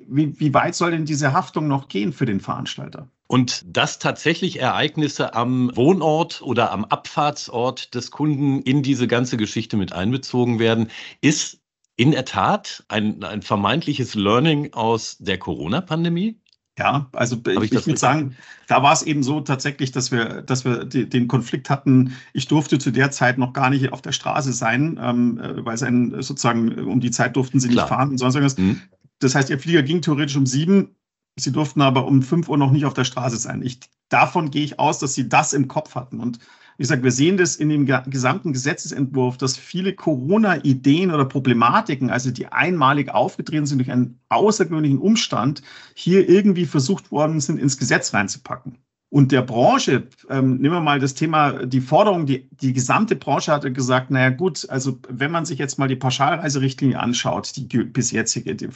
wie, 0.07 0.37
wie 0.39 0.53
weit 0.53 0.75
soll 0.75 0.91
denn 0.91 1.05
diese 1.05 1.33
Haftung 1.33 1.67
noch 1.67 1.87
gehen 1.87 2.11
für 2.11 2.25
den 2.25 2.39
Veranstalter? 2.39 3.07
Und 3.27 3.63
dass 3.65 3.99
tatsächlich 3.99 4.59
Ereignisse 4.59 5.33
am 5.33 5.75
Wohnort 5.75 6.41
oder 6.41 6.71
am 6.71 6.85
Abfahrtsort 6.85 7.95
des 7.95 8.11
Kunden 8.11 8.61
in 8.61 8.83
diese 8.83 9.07
ganze 9.07 9.37
Geschichte 9.37 9.77
mit 9.77 9.93
einbezogen 9.93 10.59
werden, 10.59 10.89
ist 11.21 11.59
in 11.95 12.11
der 12.11 12.25
Tat 12.25 12.83
ein, 12.89 13.23
ein 13.23 13.41
vermeintliches 13.41 14.15
Learning 14.15 14.73
aus 14.73 15.17
der 15.19 15.37
Corona-Pandemie? 15.37 16.37
Ja, 16.77 17.07
also 17.13 17.37
ich, 17.47 17.55
ich, 17.55 17.71
ich 17.71 17.85
würde 17.85 17.99
sagen, 17.99 18.35
da 18.67 18.81
war 18.81 18.93
es 18.93 19.03
eben 19.03 19.21
so 19.21 19.41
tatsächlich, 19.41 19.91
dass 19.91 20.11
wir, 20.11 20.41
dass 20.41 20.65
wir 20.65 20.85
den 20.85 21.27
Konflikt 21.27 21.69
hatten. 21.69 22.15
Ich 22.33 22.47
durfte 22.47 22.79
zu 22.79 22.89
der 22.89 23.11
Zeit 23.11 23.37
noch 23.37 23.53
gar 23.53 23.69
nicht 23.69 23.93
auf 23.93 24.01
der 24.01 24.11
Straße 24.11 24.53
sein, 24.53 24.99
ähm, 24.99 25.39
äh, 25.39 25.63
weil 25.63 25.75
es 25.75 25.83
ein, 25.83 26.21
sozusagen 26.23 26.73
um 26.85 26.99
die 26.99 27.11
Zeit 27.11 27.35
durften 27.35 27.59
sie 27.59 27.69
Klar. 27.69 27.85
nicht 27.85 27.89
fahren 27.89 28.09
und 28.09 28.17
sonst 28.17 28.35
irgendwas. 28.35 28.57
Mhm. 28.57 28.81
Das 29.23 29.35
heißt, 29.35 29.49
ihr 29.49 29.59
Flieger 29.59 29.83
ging 29.83 30.01
theoretisch 30.01 30.35
um 30.35 30.45
sieben. 30.45 30.95
Sie 31.39 31.51
durften 31.51 31.81
aber 31.81 32.05
um 32.05 32.21
fünf 32.21 32.49
Uhr 32.49 32.57
noch 32.57 32.71
nicht 32.71 32.85
auf 32.85 32.93
der 32.93 33.05
Straße 33.05 33.37
sein. 33.37 33.61
Ich, 33.63 33.79
davon 34.09 34.51
gehe 34.51 34.63
ich 34.63 34.79
aus, 34.79 34.99
dass 34.99 35.15
sie 35.15 35.29
das 35.29 35.53
im 35.53 35.67
Kopf 35.67 35.95
hatten. 35.95 36.19
Und 36.19 36.39
wie 36.77 36.83
gesagt, 36.83 37.03
wir 37.03 37.11
sehen 37.11 37.37
das 37.37 37.55
in 37.55 37.69
dem 37.69 37.85
gesamten 37.85 38.51
Gesetzesentwurf, 38.51 39.37
dass 39.37 39.57
viele 39.57 39.93
Corona-Ideen 39.93 41.11
oder 41.11 41.25
Problematiken, 41.25 42.09
also 42.09 42.31
die 42.31 42.47
einmalig 42.47 43.09
aufgetreten 43.09 43.65
sind 43.65 43.77
durch 43.77 43.91
einen 43.91 44.19
außergewöhnlichen 44.29 44.99
Umstand, 44.99 45.61
hier 45.95 46.27
irgendwie 46.27 46.65
versucht 46.65 47.11
worden 47.11 47.39
sind, 47.39 47.59
ins 47.59 47.77
Gesetz 47.77 48.13
reinzupacken. 48.13 48.82
Und 49.13 49.31
der 49.31 49.43
Branche, 49.43 50.07
ähm, 50.31 50.55
nehmen 50.55 50.73
wir 50.73 50.81
mal 50.81 50.99
das 50.99 51.13
Thema, 51.13 51.67
die 51.67 51.81
Forderung, 51.81 52.25
die, 52.25 52.49
die 52.49 52.73
gesamte 52.73 53.15
Branche 53.15 53.51
hatte 53.51 53.71
gesagt, 53.71 54.09
naja 54.09 54.31
gut, 54.31 54.67
also 54.71 54.97
wenn 55.07 55.29
man 55.29 55.45
sich 55.45 55.59
jetzt 55.59 55.77
mal 55.77 55.87
die 55.87 55.95
Pauschalreiserichtlinie 55.95 56.99
anschaut, 56.99 57.55
die 57.55 57.67
bis 57.83 58.09
jetzige, 58.09 58.55
die, 58.55 58.69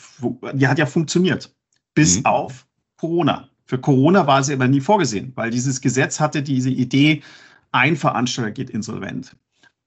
die 0.54 0.68
hat 0.68 0.78
ja 0.78 0.86
funktioniert. 0.86 1.52
Bis 1.96 2.20
mhm. 2.20 2.26
auf 2.28 2.68
Corona. 2.98 3.50
Für 3.66 3.80
Corona 3.80 4.28
war 4.28 4.44
sie 4.44 4.54
aber 4.54 4.68
nie 4.68 4.80
vorgesehen, 4.80 5.32
weil 5.34 5.50
dieses 5.50 5.82
Gesetz 5.82 6.20
hatte 6.20 6.44
diese 6.44 6.70
Idee, 6.70 7.24
ein 7.72 7.96
Veranstalter 7.96 8.52
geht 8.52 8.70
insolvent. 8.70 9.36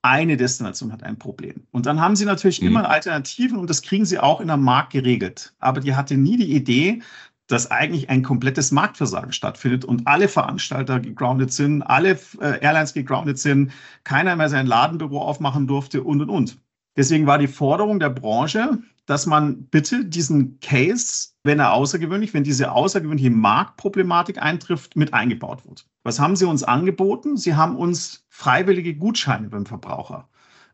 Eine 0.01 0.35
Destination 0.35 0.91
hat 0.91 1.03
ein 1.03 1.17
Problem. 1.17 1.63
Und 1.71 1.85
dann 1.85 2.01
haben 2.01 2.17
sie 2.17 2.25
natürlich 2.25 2.59
mhm. 2.59 2.67
immer 2.67 2.89
Alternativen 2.89 3.57
und 3.57 3.69
das 3.69 3.81
kriegen 3.81 4.03
sie 4.03 4.19
auch 4.19 4.41
in 4.41 4.47
der 4.47 4.57
Markt 4.57 4.91
geregelt. 4.91 5.53
Aber 5.59 5.79
die 5.79 5.95
hatte 5.95 6.17
nie 6.17 6.35
die 6.35 6.53
Idee, 6.53 7.01
dass 7.47 7.69
eigentlich 7.69 8.09
ein 8.09 8.23
komplettes 8.23 8.71
Marktversagen 8.71 9.33
stattfindet 9.33 9.83
und 9.85 10.07
alle 10.07 10.27
Veranstalter 10.27 10.99
gegroundet 10.99 11.51
sind, 11.51 11.81
alle 11.81 12.19
äh, 12.39 12.61
Airlines 12.61 12.93
gegroundet 12.93 13.39
sind, 13.39 13.71
keiner 14.03 14.35
mehr 14.35 14.49
sein 14.49 14.67
Ladenbüro 14.67 15.21
aufmachen 15.21 15.67
durfte 15.67 16.03
und 16.03 16.21
und 16.21 16.29
und. 16.29 16.57
Deswegen 16.97 17.25
war 17.25 17.37
die 17.37 17.47
Forderung 17.47 17.99
der 17.99 18.09
Branche, 18.09 18.79
dass 19.05 19.25
man 19.25 19.65
bitte 19.65 20.05
diesen 20.05 20.59
Case, 20.59 21.29
wenn 21.43 21.59
er 21.59 21.73
außergewöhnlich, 21.73 22.33
wenn 22.33 22.43
diese 22.43 22.71
außergewöhnliche 22.71 23.31
Marktproblematik 23.31 24.41
eintrifft, 24.41 24.95
mit 24.95 25.13
eingebaut 25.13 25.65
wird. 25.65 25.85
Was 26.03 26.19
haben 26.19 26.35
Sie 26.35 26.45
uns 26.45 26.63
angeboten? 26.63 27.37
Sie 27.37 27.55
haben 27.55 27.75
uns 27.75 28.25
freiwillige 28.29 28.95
Gutscheine 28.95 29.49
beim 29.49 29.65
Verbraucher 29.65 30.29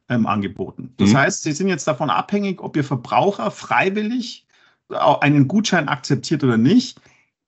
ähm, 0.10 0.26
angeboten. 0.26 0.94
Das 0.98 1.12
mhm. 1.12 1.18
heißt, 1.18 1.44
Sie 1.44 1.52
sind 1.52 1.68
jetzt 1.68 1.88
davon 1.88 2.10
abhängig, 2.10 2.62
ob 2.62 2.76
Ihr 2.76 2.84
Verbraucher 2.84 3.52
freiwillig 3.52 4.47
einen 4.90 5.48
Gutschein 5.48 5.90
akzeptiert 5.90 6.44
oder 6.44 6.58
nicht. 6.58 7.00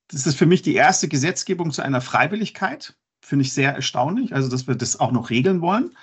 Das 0.10 0.26
ist 0.26 0.38
für 0.38 0.46
mich 0.46 0.62
die 0.62 0.76
erste 0.76 1.08
Gesetzgebung 1.08 1.72
zu 1.72 1.82
einer 1.82 2.02
Freiwilligkeit. 2.02 2.96
Finde 3.22 3.44
ich 3.44 3.54
sehr 3.54 3.74
erstaunlich, 3.74 4.34
also 4.34 4.50
dass 4.50 4.68
wir 4.68 4.76
das 4.76 5.00
auch 5.00 5.12
noch 5.12 5.30
regeln 5.30 5.62
wollen. 5.62 5.96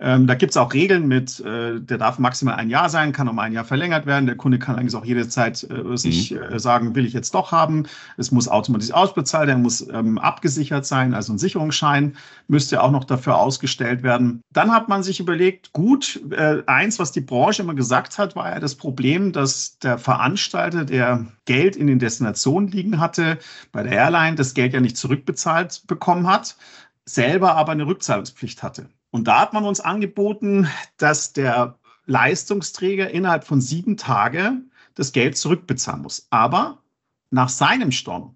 Ähm, 0.00 0.28
da 0.28 0.34
gibt 0.34 0.50
es 0.50 0.56
auch 0.56 0.72
Regeln 0.74 1.08
mit, 1.08 1.40
äh, 1.40 1.80
der 1.80 1.98
darf 1.98 2.20
maximal 2.20 2.54
ein 2.54 2.70
Jahr 2.70 2.88
sein, 2.88 3.12
kann 3.12 3.28
um 3.28 3.38
ein 3.40 3.52
Jahr 3.52 3.64
verlängert 3.64 4.06
werden. 4.06 4.26
Der 4.26 4.36
Kunde 4.36 4.60
kann 4.60 4.76
eigentlich 4.76 4.94
auch 4.94 5.04
jederzeit 5.04 5.66
äh, 5.68 5.96
sich 5.96 6.30
mhm. 6.30 6.42
äh, 6.42 6.60
sagen, 6.60 6.94
will 6.94 7.04
ich 7.04 7.12
jetzt 7.12 7.34
doch 7.34 7.50
haben. 7.50 7.84
Es 8.16 8.30
muss 8.30 8.46
automatisch 8.46 8.92
ausbezahlt, 8.92 9.48
er 9.48 9.58
muss 9.58 9.86
ähm, 9.88 10.18
abgesichert 10.18 10.86
sein, 10.86 11.14
also 11.14 11.32
ein 11.32 11.38
Sicherungsschein 11.38 12.16
müsste 12.46 12.80
auch 12.80 12.92
noch 12.92 13.04
dafür 13.04 13.38
ausgestellt 13.38 14.04
werden. 14.04 14.40
Dann 14.52 14.70
hat 14.70 14.88
man 14.88 15.02
sich 15.02 15.18
überlegt, 15.18 15.72
gut, 15.72 16.20
äh, 16.30 16.62
eins, 16.66 17.00
was 17.00 17.10
die 17.10 17.20
Branche 17.20 17.62
immer 17.62 17.74
gesagt 17.74 18.18
hat, 18.18 18.36
war 18.36 18.50
ja 18.50 18.60
das 18.60 18.76
Problem, 18.76 19.32
dass 19.32 19.78
der 19.80 19.98
Veranstalter, 19.98 20.84
der 20.84 21.26
Geld 21.44 21.74
in 21.74 21.88
den 21.88 21.98
Destinationen 21.98 22.70
liegen 22.70 23.00
hatte, 23.00 23.38
bei 23.72 23.82
der 23.82 23.92
Airline 23.92 24.36
das 24.36 24.54
Geld 24.54 24.74
ja 24.74 24.80
nicht 24.80 24.96
zurückbezahlt 24.96 25.82
bekommen 25.88 26.28
hat, 26.28 26.56
selber 27.04 27.56
aber 27.56 27.72
eine 27.72 27.86
Rückzahlungspflicht 27.86 28.62
hatte. 28.62 28.88
Und 29.10 29.28
da 29.28 29.40
hat 29.40 29.52
man 29.52 29.64
uns 29.64 29.80
angeboten, 29.80 30.68
dass 30.96 31.32
der 31.32 31.78
Leistungsträger 32.06 33.10
innerhalb 33.10 33.44
von 33.44 33.60
sieben 33.60 33.96
Tagen 33.96 34.70
das 34.94 35.12
Geld 35.12 35.36
zurückbezahlen 35.36 36.02
muss. 36.02 36.26
Aber 36.30 36.82
nach 37.30 37.48
seinem 37.48 37.92
Storno. 37.92 38.34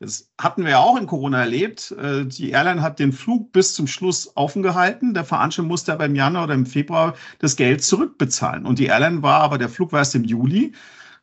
Das 0.00 0.32
hatten 0.40 0.64
wir 0.64 0.80
auch 0.80 0.96
in 0.96 1.06
Corona 1.06 1.40
erlebt. 1.40 1.92
Äh, 1.92 2.24
die 2.26 2.50
Airline 2.50 2.82
hat 2.82 2.98
den 2.98 3.12
Flug 3.12 3.52
bis 3.52 3.74
zum 3.74 3.86
Schluss 3.86 4.32
offen 4.36 4.62
gehalten. 4.62 5.14
Der 5.14 5.24
Veranstalter 5.24 5.68
musste 5.68 5.92
aber 5.92 6.06
im 6.06 6.16
Januar 6.16 6.44
oder 6.44 6.54
im 6.54 6.66
Februar 6.66 7.14
das 7.38 7.54
Geld 7.54 7.84
zurückbezahlen. 7.84 8.66
Und 8.66 8.80
die 8.80 8.86
Airline 8.86 9.22
war 9.22 9.42
aber, 9.42 9.58
der 9.58 9.68
Flug 9.68 9.92
war 9.92 10.00
erst 10.00 10.16
im 10.16 10.24
Juli. 10.24 10.72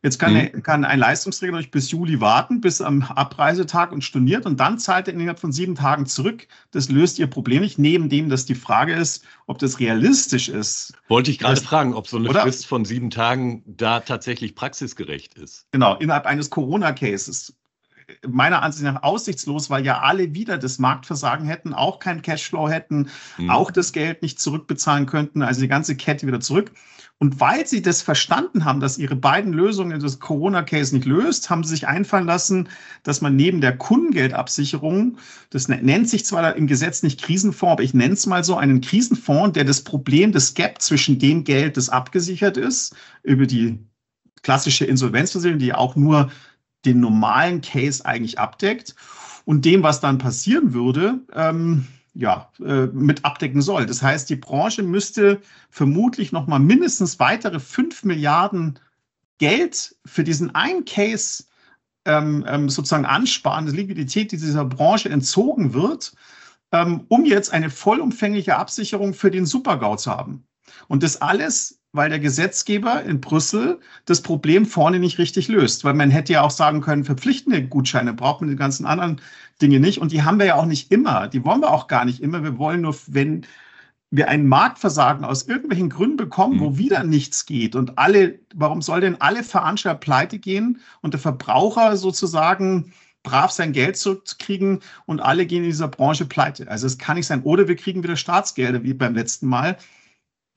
Jetzt 0.02 0.18
kann, 0.18 0.34
mhm. 0.34 0.64
kann 0.64 0.86
ein 0.86 1.00
Leistungsträger 1.00 1.52
natürlich 1.52 1.72
bis 1.72 1.92
Juli 1.92 2.22
warten, 2.22 2.62
bis 2.62 2.80
am 2.80 3.02
Abreisetag 3.02 3.92
und 3.92 4.02
storniert 4.02 4.46
und 4.46 4.58
dann 4.58 4.80
zahlt 4.80 5.10
er 5.10 5.14
innerhalb 5.14 5.40
von 5.40 5.52
sieben 5.52 5.76
Tagen 5.76 6.06
zurück. 6.06 6.48
Das 6.72 6.88
löst 6.88 7.20
ihr 7.20 7.28
Problem 7.28 7.62
nicht, 7.62 7.78
neben 7.78 8.08
dem, 8.08 8.30
dass 8.30 8.46
die 8.46 8.56
Frage 8.56 8.94
ist, 8.94 9.26
ob 9.46 9.60
das 9.60 9.80
realistisch 9.80 10.48
ist. 10.48 10.94
Wollte 11.10 11.32
ich 11.32 11.40
gerade 11.40 11.60
fragen, 11.60 11.94
ob 11.94 12.08
so 12.08 12.18
eine 12.18 12.30
oder? 12.30 12.44
Frist 12.44 12.66
von 12.66 12.86
sieben 12.86 13.10
Tagen 13.10 13.62
da 13.66 14.00
tatsächlich 14.00 14.56
praxisgerecht 14.56 15.34
ist. 15.34 15.68
Genau, 15.72 15.96
innerhalb 15.96 16.26
eines 16.26 16.50
Corona-Cases 16.50 17.54
meiner 18.28 18.62
Ansicht 18.62 18.84
nach 18.86 19.04
aussichtslos, 19.04 19.70
weil 19.70 19.86
ja 19.86 20.00
alle 20.00 20.34
wieder 20.34 20.58
das 20.58 20.80
Marktversagen 20.80 21.46
hätten, 21.46 21.74
auch 21.74 22.00
kein 22.00 22.22
Cashflow 22.22 22.70
hätten, 22.70 23.10
mhm. 23.38 23.50
auch 23.50 23.70
das 23.70 23.92
Geld 23.92 24.22
nicht 24.22 24.40
zurückbezahlen 24.40 25.06
könnten, 25.06 25.42
also 25.42 25.62
die 25.62 25.68
ganze 25.68 25.96
Kette 25.96 26.26
wieder 26.26 26.40
zurück. 26.40 26.72
Und 27.22 27.42
weil 27.42 27.68
sie 27.68 27.82
das 27.82 28.02
verstanden 28.02 28.64
haben, 28.64 28.80
dass 28.80 28.98
ihre 28.98 29.18
beiden 29.18 29.52
Lösungen 29.52 30.00
das 30.00 30.20
Corona-Case 30.20 30.96
nicht 30.96 31.06
löst, 31.06 31.50
haben 31.50 31.66
sie 31.66 31.72
sich 31.72 31.86
einfallen 31.86 32.26
lassen, 32.26 32.70
dass 33.04 33.20
man 33.20 33.36
neben 33.36 33.60
der 33.60 33.78
Kundengeldabsicherung, 33.78 35.18
das 35.50 35.68
nennt 35.68 36.10
sich 36.10 36.26
zwar 36.26 36.56
im 36.56 36.66
Gesetz 36.66 37.04
nicht 37.04 37.22
Krisenfonds, 37.22 37.74
aber 37.74 37.84
ich 37.84 37.94
nenne 37.94 38.14
es 38.14 38.26
mal 38.26 38.46
so, 38.46 38.56
einen 38.56 38.80
Krisenfonds, 38.80 39.54
der 39.54 39.66
das 39.66 39.84
Problem 39.84 40.32
des 40.32 40.54
Gap 40.54 40.82
zwischen 40.82 41.20
dem 41.20 41.44
Geld, 41.44 41.76
das 41.76 41.90
abgesichert 41.90 42.56
ist, 42.56 42.96
über 43.24 43.46
die 43.46 43.80
klassische 44.42 44.86
Insolvenzversicherung, 44.86 45.60
die 45.60 45.74
auch 45.74 45.98
nur 45.98 46.32
den 46.86 47.02
normalen 47.02 47.60
Case 47.60 48.06
eigentlich 48.06 48.40
abdeckt 48.40 48.96
und 49.44 49.66
dem, 49.66 49.84
was 49.84 50.00
dann 50.00 50.20
passieren 50.20 50.74
würde, 50.74 51.20
ähm, 51.34 51.86
ja, 52.14 52.52
äh, 52.60 52.88
mit 52.88 53.26
abdecken 53.26 53.62
soll. 53.62 53.86
Das 53.86 54.02
heißt, 54.02 54.30
die 54.30 54.36
Branche 54.36 54.84
müsste 54.84 55.42
vermutlich 55.70 56.32
noch 56.32 56.48
mal 56.48 56.60
mindestens 56.60 57.20
weitere 57.20 57.60
5 57.60 58.04
Milliarden 58.04 58.80
Geld 59.38 59.96
für 60.06 60.24
diesen 60.24 60.54
einen 60.54 60.86
Case 60.86 61.46
ähm, 62.06 62.46
ähm, 62.48 62.70
sozusagen 62.70 63.06
ansparen, 63.06 63.66
die 63.66 63.76
Liquidität, 63.76 64.32
die 64.32 64.38
dieser 64.38 64.66
Branche 64.66 65.10
entzogen 65.10 65.74
wird, 65.74 66.14
ähm, 66.72 67.06
um 67.08 67.26
jetzt 67.26 67.54
eine 67.54 67.70
vollumfängliche 67.70 68.58
Absicherung 68.58 69.14
für 69.14 69.32
den 69.32 69.46
Supergau 69.46 69.96
zu 69.96 70.12
haben. 70.12 70.46
Und 70.88 71.04
das 71.04 71.22
alles 71.22 71.79
weil 71.92 72.10
der 72.10 72.20
Gesetzgeber 72.20 73.04
in 73.04 73.20
Brüssel 73.20 73.80
das 74.06 74.22
Problem 74.22 74.66
vorne 74.66 75.00
nicht 75.00 75.18
richtig 75.18 75.48
löst. 75.48 75.84
Weil 75.84 75.96
man 75.96 76.12
hätte 76.12 76.34
ja 76.34 76.42
auch 76.42 76.52
sagen 76.52 76.82
können, 76.82 77.04
verpflichtende 77.04 77.66
Gutscheine 77.66 78.14
braucht 78.14 78.42
man 78.42 78.50
die 78.50 78.56
ganzen 78.56 78.86
anderen 78.86 79.22
Dinge 79.62 79.80
nicht. 79.80 80.00
Und 80.00 80.12
die 80.12 80.24
haben 80.24 80.40
wir 80.40 80.46
ja 80.46 80.56
auch 80.56 80.66
nicht 80.66 80.92
immer. 80.92 81.28
Die 81.28 81.44
wollen 81.44 81.62
wir 81.62 81.72
auch 81.72 81.88
gar 81.88 82.06
nicht 82.06 82.22
immer. 82.22 82.44
Wir 82.44 82.58
wollen 82.58 82.82
nur, 82.82 82.96
wenn 83.08 83.46
wir 84.12 84.28
ein 84.28 84.48
Marktversagen 84.48 85.24
aus 85.24 85.48
irgendwelchen 85.48 85.90
Gründen 85.90 86.18
bekommen, 86.18 86.60
wo 86.60 86.72
mhm. 86.72 86.78
wieder 86.78 87.04
nichts 87.04 87.46
geht 87.46 87.76
und 87.76 87.98
alle, 88.00 88.40
warum 88.56 88.82
soll 88.82 89.02
denn 89.02 89.22
alle 89.22 89.44
Veranstalter 89.44 90.00
pleite 90.00 90.40
gehen 90.40 90.82
und 91.02 91.14
der 91.14 91.22
Verbraucher 91.22 91.96
sozusagen 91.96 92.92
brav 93.22 93.52
sein 93.52 93.74
Geld 93.74 93.98
zurückkriegen 93.98 94.80
und 95.06 95.20
alle 95.20 95.46
gehen 95.46 95.64
in 95.64 95.70
dieser 95.70 95.88
Branche 95.88 96.26
pleite. 96.26 96.68
Also 96.70 96.88
es 96.88 96.98
kann 96.98 97.18
nicht 97.18 97.28
sein. 97.28 97.44
Oder 97.44 97.68
wir 97.68 97.76
kriegen 97.76 98.02
wieder 98.02 98.16
Staatsgelder 98.16 98.84
wie 98.84 98.94
beim 98.94 99.14
letzten 99.14 99.48
Mal 99.48 99.78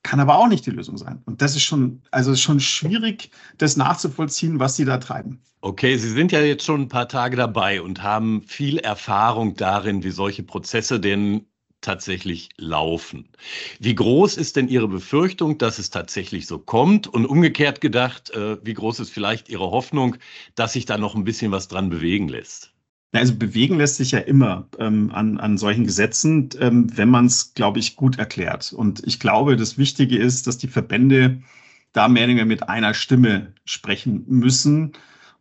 kann 0.03 0.19
aber 0.19 0.37
auch 0.37 0.47
nicht 0.47 0.65
die 0.65 0.71
Lösung 0.71 0.97
sein. 0.97 1.21
Und 1.25 1.41
das 1.41 1.55
ist 1.55 1.63
schon, 1.63 2.01
also 2.11 2.31
ist 2.31 2.41
schon 2.41 2.59
schwierig, 2.59 3.31
das 3.57 3.77
nachzuvollziehen, 3.77 4.59
was 4.59 4.75
sie 4.75 4.85
da 4.85 4.97
treiben. 4.97 5.41
Okay, 5.61 5.97
Sie 5.97 6.09
sind 6.09 6.33
ja 6.33 6.41
jetzt 6.41 6.65
schon 6.65 6.81
ein 6.81 6.87
paar 6.89 7.07
Tage 7.07 7.37
dabei 7.37 7.81
und 7.81 8.03
haben 8.03 8.43
viel 8.43 8.79
Erfahrung 8.79 9.55
darin, 9.55 10.03
wie 10.03 10.11
solche 10.11 10.43
Prozesse 10.43 10.99
denn 10.99 11.45
tatsächlich 11.79 12.49
laufen. 12.57 13.29
Wie 13.79 13.95
groß 13.95 14.37
ist 14.37 14.55
denn 14.57 14.67
Ihre 14.67 14.87
Befürchtung, 14.87 15.57
dass 15.57 15.79
es 15.79 15.89
tatsächlich 15.89 16.47
so 16.47 16.59
kommt? 16.59 17.07
Und 17.07 17.25
umgekehrt 17.25 17.81
gedacht, 17.81 18.31
äh, 18.31 18.57
wie 18.65 18.73
groß 18.73 18.99
ist 18.99 19.11
vielleicht 19.11 19.49
Ihre 19.49 19.71
Hoffnung, 19.71 20.17
dass 20.55 20.73
sich 20.73 20.85
da 20.85 20.97
noch 20.97 21.15
ein 21.15 21.23
bisschen 21.23 21.51
was 21.51 21.67
dran 21.69 21.89
bewegen 21.89 22.27
lässt? 22.27 22.72
Also 23.13 23.35
bewegen 23.35 23.77
lässt 23.77 23.97
sich 23.97 24.11
ja 24.11 24.19
immer 24.19 24.67
ähm, 24.79 25.11
an, 25.13 25.37
an 25.37 25.57
solchen 25.59 25.85
Gesetzen, 25.85 26.49
ähm, 26.59 26.87
wenn 26.97 27.09
man 27.09 27.27
es, 27.27 27.53
glaube 27.53 27.77
ich, 27.77 27.95
gut 27.95 28.17
erklärt. 28.17 28.73
Und 28.73 29.03
ich 29.05 29.19
glaube, 29.19 29.55
das 29.55 29.77
Wichtige 29.77 30.17
ist, 30.17 30.47
dass 30.47 30.57
die 30.57 30.67
Verbände 30.67 31.41
da 31.93 32.07
mehr 32.07 32.23
oder 32.23 32.29
weniger 32.29 32.45
mit 32.45 32.67
einer 32.69 32.95
Stimme 32.95 33.53
sprechen 33.65 34.23
müssen. 34.27 34.93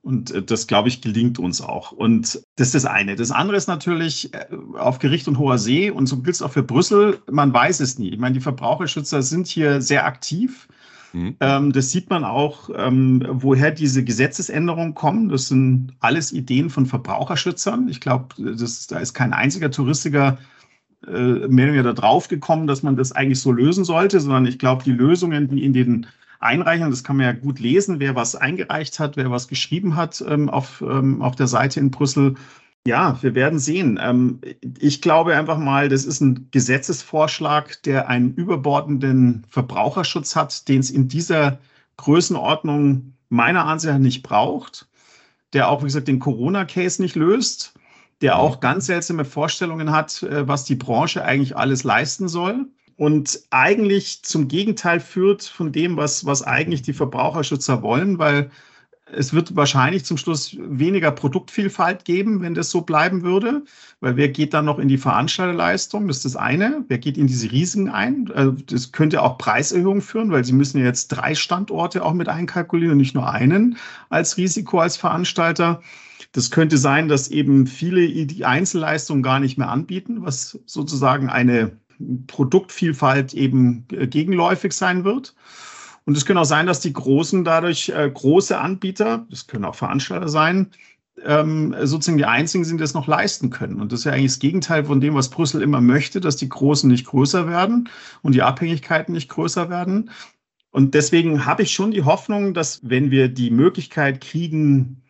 Und 0.02 0.32
äh, 0.32 0.42
das, 0.42 0.66
glaube 0.66 0.88
ich, 0.88 1.00
gelingt 1.00 1.38
uns 1.38 1.62
auch. 1.62 1.92
Und 1.92 2.42
das 2.56 2.68
ist 2.68 2.74
das 2.74 2.84
eine. 2.84 3.16
Das 3.16 3.30
andere 3.30 3.56
ist 3.56 3.68
natürlich 3.68 4.34
äh, 4.34 4.46
auf 4.76 4.98
Gericht 4.98 5.26
und 5.26 5.38
hoher 5.38 5.56
See. 5.56 5.90
Und 5.90 6.06
so 6.06 6.18
gilt 6.18 6.36
es 6.36 6.42
auch 6.42 6.52
für 6.52 6.62
Brüssel. 6.62 7.22
Man 7.30 7.54
weiß 7.54 7.80
es 7.80 7.98
nie. 7.98 8.10
Ich 8.10 8.18
meine, 8.18 8.34
die 8.34 8.40
Verbraucherschützer 8.40 9.22
sind 9.22 9.46
hier 9.46 9.80
sehr 9.80 10.04
aktiv. 10.04 10.68
Mhm. 11.12 11.36
Ähm, 11.40 11.72
das 11.72 11.90
sieht 11.90 12.10
man 12.10 12.24
auch, 12.24 12.70
ähm, 12.74 13.24
woher 13.28 13.70
diese 13.70 14.04
Gesetzesänderungen 14.04 14.94
kommen. 14.94 15.28
Das 15.28 15.48
sind 15.48 15.92
alles 16.00 16.32
Ideen 16.32 16.70
von 16.70 16.86
Verbraucherschützern. 16.86 17.88
Ich 17.88 18.00
glaube, 18.00 18.34
da 18.38 18.98
ist 18.98 19.14
kein 19.14 19.32
einziger 19.32 19.70
Touristiker 19.70 20.38
äh, 21.06 21.10
mehr 21.10 21.66
oder 21.66 21.66
weniger 21.66 21.82
da 21.82 21.92
drauf 21.92 22.28
gekommen, 22.28 22.66
dass 22.66 22.82
man 22.82 22.96
das 22.96 23.12
eigentlich 23.12 23.40
so 23.40 23.52
lösen 23.52 23.84
sollte, 23.84 24.20
sondern 24.20 24.46
ich 24.46 24.58
glaube, 24.58 24.84
die 24.84 24.92
Lösungen, 24.92 25.48
die 25.48 25.64
in 25.64 25.72
den 25.72 26.06
Einreichungen, 26.38 26.90
das 26.90 27.04
kann 27.04 27.16
man 27.16 27.26
ja 27.26 27.32
gut 27.32 27.60
lesen, 27.60 28.00
wer 28.00 28.14
was 28.16 28.34
eingereicht 28.34 28.98
hat, 28.98 29.16
wer 29.16 29.30
was 29.30 29.48
geschrieben 29.48 29.96
hat 29.96 30.24
ähm, 30.26 30.48
auf, 30.48 30.82
auf 30.82 31.36
der 31.36 31.46
Seite 31.46 31.78
in 31.78 31.90
Brüssel. 31.90 32.34
Ja, 32.86 33.22
wir 33.22 33.34
werden 33.36 33.60
sehen. 33.60 33.98
Ähm, 34.02 34.40
ich 34.78 35.00
glaube 35.00 35.36
einfach 35.36 35.58
mal, 35.58 35.88
das 35.88 36.04
ist 36.04 36.20
ein 36.20 36.48
Gesetzesvorschlag, 36.50 37.80
der 37.84 38.08
einen 38.08 38.34
überbordenden 38.34 39.46
Verbraucherschutz 39.48 40.34
hat, 40.34 40.68
den 40.68 40.80
es 40.80 40.90
in 40.90 41.06
dieser 41.06 41.60
Größenordnung 41.96 43.14
meiner 43.28 43.66
Ansicht 43.66 43.92
nach 43.92 44.00
nicht 44.00 44.22
braucht, 44.22 44.88
der 45.52 45.68
auch, 45.68 45.82
wie 45.82 45.86
gesagt, 45.86 46.08
den 46.08 46.18
Corona-Case 46.18 47.00
nicht 47.00 47.14
löst, 47.14 47.74
der 48.20 48.38
auch 48.38 48.58
ganz 48.60 48.86
seltsame 48.86 49.24
Vorstellungen 49.24 49.92
hat, 49.92 50.22
äh, 50.24 50.48
was 50.48 50.64
die 50.64 50.76
Branche 50.76 51.24
eigentlich 51.24 51.56
alles 51.56 51.84
leisten 51.84 52.28
soll 52.28 52.66
und 52.96 53.40
eigentlich 53.50 54.24
zum 54.24 54.48
Gegenteil 54.48 54.98
führt 54.98 55.44
von 55.44 55.70
dem, 55.70 55.96
was, 55.96 56.26
was 56.26 56.42
eigentlich 56.42 56.82
die 56.82 56.92
Verbraucherschützer 56.92 57.82
wollen, 57.82 58.18
weil 58.18 58.50
es 59.12 59.32
wird 59.32 59.54
wahrscheinlich 59.56 60.04
zum 60.04 60.16
Schluss 60.16 60.56
weniger 60.58 61.10
Produktvielfalt 61.10 62.04
geben, 62.04 62.40
wenn 62.40 62.54
das 62.54 62.70
so 62.70 62.80
bleiben 62.80 63.22
würde, 63.22 63.64
weil 64.00 64.16
wer 64.16 64.28
geht 64.28 64.54
dann 64.54 64.64
noch 64.64 64.78
in 64.78 64.88
die 64.88 64.98
Veranstalterleistung? 64.98 66.08
Das 66.08 66.18
ist 66.18 66.24
das 66.24 66.36
eine. 66.36 66.84
Wer 66.88 66.98
geht 66.98 67.18
in 67.18 67.26
diese 67.26 67.50
Risiken 67.50 67.88
ein? 67.88 68.30
Also 68.34 68.52
das 68.52 68.92
könnte 68.92 69.22
auch 69.22 69.38
Preiserhöhungen 69.38 70.02
führen, 70.02 70.30
weil 70.30 70.44
sie 70.44 70.52
müssen 70.52 70.78
ja 70.78 70.84
jetzt 70.84 71.08
drei 71.08 71.34
Standorte 71.34 72.04
auch 72.04 72.14
mit 72.14 72.28
einkalkulieren 72.28 72.92
und 72.92 72.98
nicht 72.98 73.14
nur 73.14 73.30
einen 73.30 73.76
als 74.08 74.36
Risiko 74.36 74.80
als 74.80 74.96
Veranstalter. 74.96 75.80
Das 76.32 76.50
könnte 76.50 76.78
sein, 76.78 77.08
dass 77.08 77.28
eben 77.28 77.66
viele 77.66 78.26
die 78.26 78.44
Einzelleistungen 78.44 79.22
gar 79.22 79.38
nicht 79.38 79.58
mehr 79.58 79.68
anbieten, 79.68 80.22
was 80.22 80.58
sozusagen 80.66 81.28
eine 81.28 81.72
Produktvielfalt 82.26 83.34
eben 83.34 83.86
äh, 83.92 84.06
gegenläufig 84.06 84.72
sein 84.72 85.04
wird. 85.04 85.34
Und 86.04 86.16
es 86.16 86.26
kann 86.26 86.36
auch 86.36 86.44
sein, 86.44 86.66
dass 86.66 86.80
die 86.80 86.92
Großen 86.92 87.44
dadurch 87.44 87.90
äh, 87.90 88.10
große 88.12 88.58
Anbieter, 88.58 89.26
das 89.30 89.46
können 89.46 89.64
auch 89.64 89.74
Veranstalter 89.74 90.28
sein, 90.28 90.70
ähm, 91.24 91.74
sozusagen 91.82 92.18
die 92.18 92.24
einzigen 92.24 92.64
sind, 92.64 92.78
die 92.78 92.82
das 92.82 92.94
noch 92.94 93.06
leisten 93.06 93.50
können. 93.50 93.80
Und 93.80 93.92
das 93.92 94.00
ist 94.00 94.04
ja 94.04 94.12
eigentlich 94.12 94.32
das 94.32 94.38
Gegenteil 94.38 94.84
von 94.84 95.00
dem, 95.00 95.14
was 95.14 95.30
Brüssel 95.30 95.62
immer 95.62 95.80
möchte, 95.80 96.20
dass 96.20 96.36
die 96.36 96.48
Großen 96.48 96.90
nicht 96.90 97.06
größer 97.06 97.46
werden 97.46 97.88
und 98.22 98.34
die 98.34 98.42
Abhängigkeiten 98.42 99.12
nicht 99.12 99.28
größer 99.28 99.68
werden. 99.68 100.10
Und 100.70 100.94
deswegen 100.94 101.44
habe 101.44 101.62
ich 101.64 101.72
schon 101.72 101.90
die 101.90 102.04
Hoffnung, 102.04 102.54
dass 102.54 102.80
wenn 102.82 103.10
wir 103.10 103.28
die 103.28 103.50
Möglichkeit 103.50 104.22
kriegen, 104.22 105.01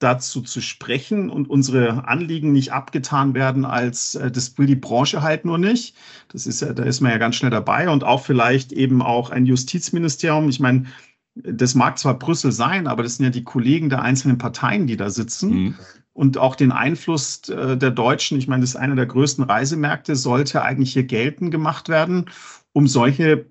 dazu 0.00 0.40
zu 0.40 0.60
sprechen 0.60 1.30
und 1.30 1.48
unsere 1.48 2.08
Anliegen 2.08 2.52
nicht 2.52 2.72
abgetan 2.72 3.34
werden 3.34 3.64
als 3.64 4.16
äh, 4.16 4.30
das 4.30 4.58
will 4.58 4.66
die 4.66 4.74
Branche 4.74 5.22
halt 5.22 5.44
nur 5.44 5.58
nicht. 5.58 5.94
Das 6.28 6.46
ist 6.46 6.62
ja, 6.62 6.72
da 6.72 6.82
ist 6.82 7.00
man 7.00 7.12
ja 7.12 7.18
ganz 7.18 7.36
schnell 7.36 7.50
dabei 7.50 7.88
und 7.88 8.02
auch 8.02 8.24
vielleicht 8.24 8.72
eben 8.72 9.02
auch 9.02 9.30
ein 9.30 9.46
Justizministerium. 9.46 10.48
Ich 10.48 10.58
meine, 10.58 10.86
das 11.34 11.74
mag 11.74 11.98
zwar 11.98 12.18
Brüssel 12.18 12.50
sein, 12.50 12.86
aber 12.86 13.02
das 13.02 13.16
sind 13.16 13.24
ja 13.24 13.30
die 13.30 13.44
Kollegen 13.44 13.90
der 13.90 14.02
einzelnen 14.02 14.38
Parteien, 14.38 14.86
die 14.86 14.96
da 14.96 15.10
sitzen. 15.10 15.50
Mhm. 15.50 15.74
Und 16.12 16.38
auch 16.38 16.56
den 16.56 16.72
Einfluss 16.72 17.48
äh, 17.50 17.76
der 17.76 17.90
Deutschen, 17.90 18.38
ich 18.38 18.48
meine, 18.48 18.62
das 18.62 18.70
ist 18.70 18.76
einer 18.76 18.96
der 18.96 19.06
größten 19.06 19.44
Reisemärkte, 19.44 20.16
sollte 20.16 20.62
eigentlich 20.62 20.94
hier 20.94 21.04
geltend 21.04 21.50
gemacht 21.50 21.88
werden, 21.88 22.30
um 22.72 22.86
solche 22.86 23.50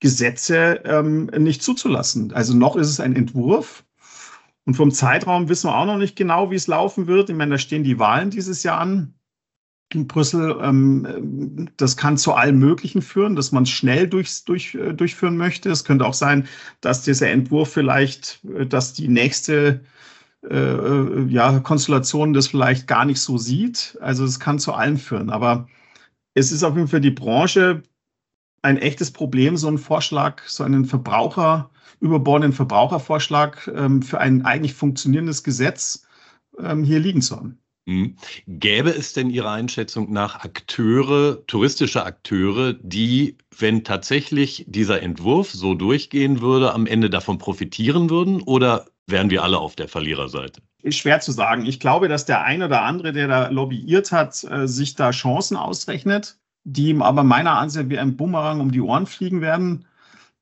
Gesetze 0.00 0.82
ähm, 0.84 1.26
nicht 1.36 1.62
zuzulassen. 1.62 2.32
Also 2.32 2.54
noch 2.54 2.76
ist 2.76 2.88
es 2.88 3.00
ein 3.00 3.16
Entwurf, 3.16 3.84
und 4.68 4.74
vom 4.74 4.90
Zeitraum 4.90 5.48
wissen 5.48 5.70
wir 5.70 5.78
auch 5.78 5.86
noch 5.86 5.96
nicht 5.96 6.14
genau, 6.14 6.50
wie 6.50 6.54
es 6.54 6.66
laufen 6.66 7.06
wird. 7.06 7.30
Ich 7.30 7.36
meine, 7.36 7.52
da 7.52 7.58
stehen 7.58 7.84
die 7.84 7.98
Wahlen 7.98 8.28
dieses 8.28 8.64
Jahr 8.64 8.78
an 8.78 9.14
in 9.94 10.06
Brüssel. 10.06 10.58
Ähm, 10.60 11.70
das 11.78 11.96
kann 11.96 12.18
zu 12.18 12.34
allem 12.34 12.58
Möglichen 12.58 13.00
führen, 13.00 13.34
dass 13.34 13.50
man 13.50 13.62
es 13.62 13.70
schnell 13.70 14.06
durch, 14.06 14.44
durch, 14.44 14.74
äh, 14.74 14.92
durchführen 14.92 15.38
möchte. 15.38 15.70
Es 15.70 15.84
könnte 15.84 16.04
auch 16.04 16.12
sein, 16.12 16.46
dass 16.82 17.00
dieser 17.00 17.30
Entwurf 17.30 17.72
vielleicht, 17.72 18.44
äh, 18.44 18.66
dass 18.66 18.92
die 18.92 19.08
nächste 19.08 19.80
äh, 20.46 21.22
ja, 21.28 21.60
Konstellation 21.60 22.34
das 22.34 22.48
vielleicht 22.48 22.86
gar 22.86 23.06
nicht 23.06 23.20
so 23.20 23.38
sieht. 23.38 23.96
Also 24.02 24.22
es 24.26 24.38
kann 24.38 24.58
zu 24.58 24.74
allem 24.74 24.98
führen. 24.98 25.30
Aber 25.30 25.66
es 26.34 26.52
ist 26.52 26.62
auf 26.62 26.76
jeden 26.76 26.88
Fall 26.88 27.00
die 27.00 27.10
Branche 27.10 27.84
ein 28.62 28.78
echtes 28.78 29.10
Problem, 29.10 29.56
so 29.56 29.68
einen 29.68 29.78
Vorschlag, 29.78 30.42
so 30.46 30.64
einen 30.64 30.84
Verbraucher 30.84 31.70
überbordenden 32.00 32.52
Verbrauchervorschlag 32.52 33.70
ähm, 33.74 34.02
für 34.02 34.20
ein 34.20 34.44
eigentlich 34.44 34.74
funktionierendes 34.74 35.42
Gesetz 35.42 36.06
ähm, 36.58 36.84
hier 36.84 37.00
liegen 37.00 37.22
zu 37.22 37.36
haben. 37.36 37.58
Mhm. 37.86 38.16
Gäbe 38.46 38.90
es 38.90 39.14
denn 39.14 39.30
Ihrer 39.30 39.50
Einschätzung 39.50 40.12
nach 40.12 40.44
Akteure, 40.44 41.46
touristische 41.46 42.04
Akteure, 42.04 42.74
die, 42.74 43.38
wenn 43.56 43.82
tatsächlich 43.82 44.64
dieser 44.68 45.02
Entwurf 45.02 45.50
so 45.50 45.74
durchgehen 45.74 46.40
würde, 46.40 46.74
am 46.74 46.86
Ende 46.86 47.08
davon 47.08 47.38
profitieren 47.38 48.10
würden? 48.10 48.42
Oder 48.42 48.86
wären 49.06 49.30
wir 49.30 49.42
alle 49.42 49.58
auf 49.58 49.74
der 49.74 49.88
Verliererseite? 49.88 50.60
Ist 50.82 50.98
schwer 50.98 51.20
zu 51.20 51.32
sagen. 51.32 51.64
Ich 51.64 51.80
glaube, 51.80 52.08
dass 52.08 52.26
der 52.26 52.44
eine 52.44 52.66
oder 52.66 52.82
andere, 52.82 53.12
der 53.12 53.26
da 53.26 53.48
lobbyiert 53.48 54.12
hat, 54.12 54.44
äh, 54.44 54.68
sich 54.68 54.94
da 54.94 55.10
Chancen 55.10 55.56
ausrechnet, 55.56 56.38
die 56.64 56.88
ihm 56.88 57.02
aber 57.02 57.24
meiner 57.24 57.58
Ansicht 57.58 57.88
wie 57.88 57.98
ein 57.98 58.16
Bumerang 58.16 58.60
um 58.60 58.72
die 58.72 58.80
Ohren 58.80 59.06
fliegen 59.06 59.40
werden 59.40 59.86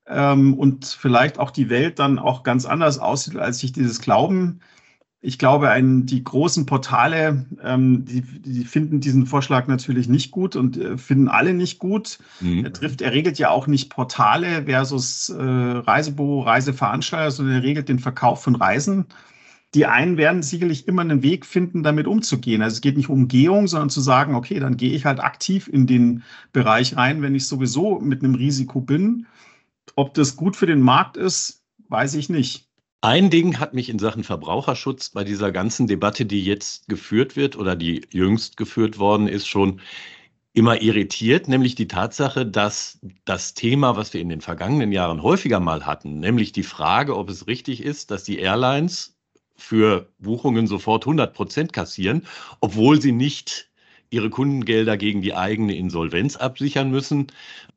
ähm, 0.07 0.55
und 0.55 0.87
vielleicht 0.87 1.38
auch 1.38 1.50
die 1.50 1.68
Welt 1.68 1.98
dann 1.98 2.18
auch 2.18 2.42
ganz 2.42 2.64
anders 2.64 2.98
aussieht, 2.98 3.37
als 3.37 3.59
sich 3.59 3.72
dieses 3.72 4.00
Glauben. 4.00 4.61
Ich 5.20 5.38
glaube, 5.38 5.70
ein, 5.70 6.07
die 6.07 6.22
großen 6.22 6.66
Portale, 6.66 7.46
ähm, 7.62 8.05
die, 8.05 8.20
die, 8.20 8.64
finden 8.64 9.00
diesen 9.00 9.26
Vorschlag 9.26 9.66
natürlich 9.66 10.09
nicht 10.09 10.31
gut 10.31 10.55
und 10.55 10.76
äh, 10.76 10.98
finden 10.98 11.29
alle 11.29 11.52
nicht 11.52 11.79
gut. 11.79 12.18
Mhm. 12.40 12.64
Er 12.64 12.72
trifft, 12.72 13.00
er 13.00 13.12
regelt 13.12 13.38
ja 13.38 13.50
auch 13.50 13.66
nicht 13.66 13.90
Portale 13.90 14.64
versus 14.66 15.31
äh, 15.31 15.42
Reisebüro, 15.42 16.42
Reiseveranstalter, 16.42 17.31
sondern 17.31 17.57
er 17.57 17.62
regelt 17.62 17.88
den 17.88 17.98
Verkauf 17.98 18.42
von 18.42 18.55
Reisen. 18.55 19.07
Die 19.77 19.87
einen 19.87 20.17
werden 20.17 20.43
sicherlich 20.43 20.89
immer 20.89 21.03
einen 21.03 21.23
Weg 21.23 21.47
finden, 21.47 21.85
damit 21.85 22.09
umzugehen. 22.09 22.62
Also 22.62 22.75
es 22.75 22.81
geht 22.81 22.97
nicht 22.97 23.09
um 23.09 23.21
Umgehung, 23.23 23.69
sondern 23.69 23.91
zu 23.91 24.01
sagen, 24.01 24.35
okay, 24.35 24.59
dann 24.59 24.77
gehe 24.77 24.93
ich 24.93 25.05
halt 25.05 25.21
aktiv 25.21 25.69
in 25.69 25.87
den 25.87 26.25
Bereich 26.53 26.97
rein, 26.97 27.23
wenn 27.23 27.37
ich 27.37 27.47
sowieso 27.47 28.01
mit 28.01 28.25
einem 28.25 28.35
Risiko 28.35 28.81
bin 28.81 29.27
ob 29.95 30.15
das 30.15 30.37
gut 30.37 30.57
für 30.57 30.67
den 30.67 30.81
Markt 30.81 31.17
ist, 31.17 31.62
weiß 31.89 32.15
ich 32.15 32.29
nicht. 32.29 32.69
Ein 33.03 33.31
Ding 33.31 33.61
hat 33.61 33.75
mich 33.75 33.89
in 33.89 33.99
Sachen 33.99 34.25
Verbraucherschutz 34.25 35.11
bei 35.11 35.23
dieser 35.23 35.53
ganzen 35.53 35.87
Debatte, 35.87 36.27
die 36.27 36.43
jetzt 36.43 36.89
geführt 36.89 37.37
wird 37.37 37.57
oder 37.57 37.77
die 37.77 38.07
jüngst 38.11 38.57
geführt 38.57 38.99
worden 38.99 39.29
ist, 39.29 39.47
schon 39.47 39.81
immer 40.55 40.81
irritiert, 40.81 41.49
nämlich 41.49 41.75
die 41.75 41.87
Tatsache, 41.87 42.47
dass 42.47 42.99
das 43.27 43.53
Thema, 43.53 43.97
was 43.97 44.15
wir 44.15 44.23
in 44.23 44.31
den 44.31 44.41
vergangenen 44.41 44.91
Jahren 44.91 45.23
häufiger 45.23 45.61
mal 45.61 45.85
hatten, 45.85 46.19
nämlich 46.19 46.53
die 46.53 46.62
Frage, 46.62 47.17
ob 47.17 47.29
es 47.29 47.47
richtig 47.47 47.83
ist, 47.83 48.11
dass 48.11 48.25
die 48.25 48.39
Airlines 48.39 49.15
für 49.57 50.09
Buchungen 50.19 50.66
sofort 50.66 51.05
100 51.05 51.35
Prozent 51.35 51.73
kassieren, 51.73 52.27
obwohl 52.61 53.01
sie 53.01 53.12
nicht 53.12 53.71
ihre 54.11 54.31
Kundengelder 54.31 54.97
gegen 54.97 55.23
die 55.23 55.35
eigene 55.35 55.77
Insolvenz 55.77 56.37
absichern 56.37 56.90
müssen. 56.90 57.27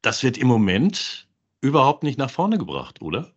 Das 0.01 0.23
wird 0.23 0.37
im 0.37 0.47
Moment 0.47 1.27
überhaupt 1.61 2.03
nicht 2.03 2.17
nach 2.17 2.29
vorne 2.29 2.57
gebracht, 2.57 3.01
oder? 3.01 3.33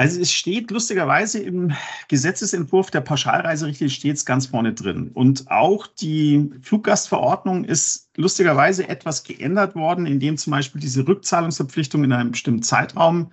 Also 0.00 0.18
es 0.18 0.32
steht 0.32 0.70
lustigerweise 0.70 1.40
im 1.40 1.72
Gesetzesentwurf 2.08 2.90
der 2.90 3.02
Pauschalreiserichtlinie 3.02 3.90
steht 3.90 4.16
es 4.16 4.24
ganz 4.24 4.46
vorne 4.46 4.72
drin. 4.72 5.10
Und 5.12 5.50
auch 5.50 5.86
die 5.86 6.50
Fluggastverordnung 6.62 7.64
ist 7.64 8.08
lustigerweise 8.16 8.88
etwas 8.88 9.24
geändert 9.24 9.74
worden, 9.74 10.06
indem 10.06 10.38
zum 10.38 10.52
Beispiel 10.52 10.80
diese 10.80 11.06
Rückzahlungsverpflichtung 11.06 12.02
in 12.02 12.14
einem 12.14 12.30
bestimmten 12.30 12.62
Zeitraum 12.62 13.30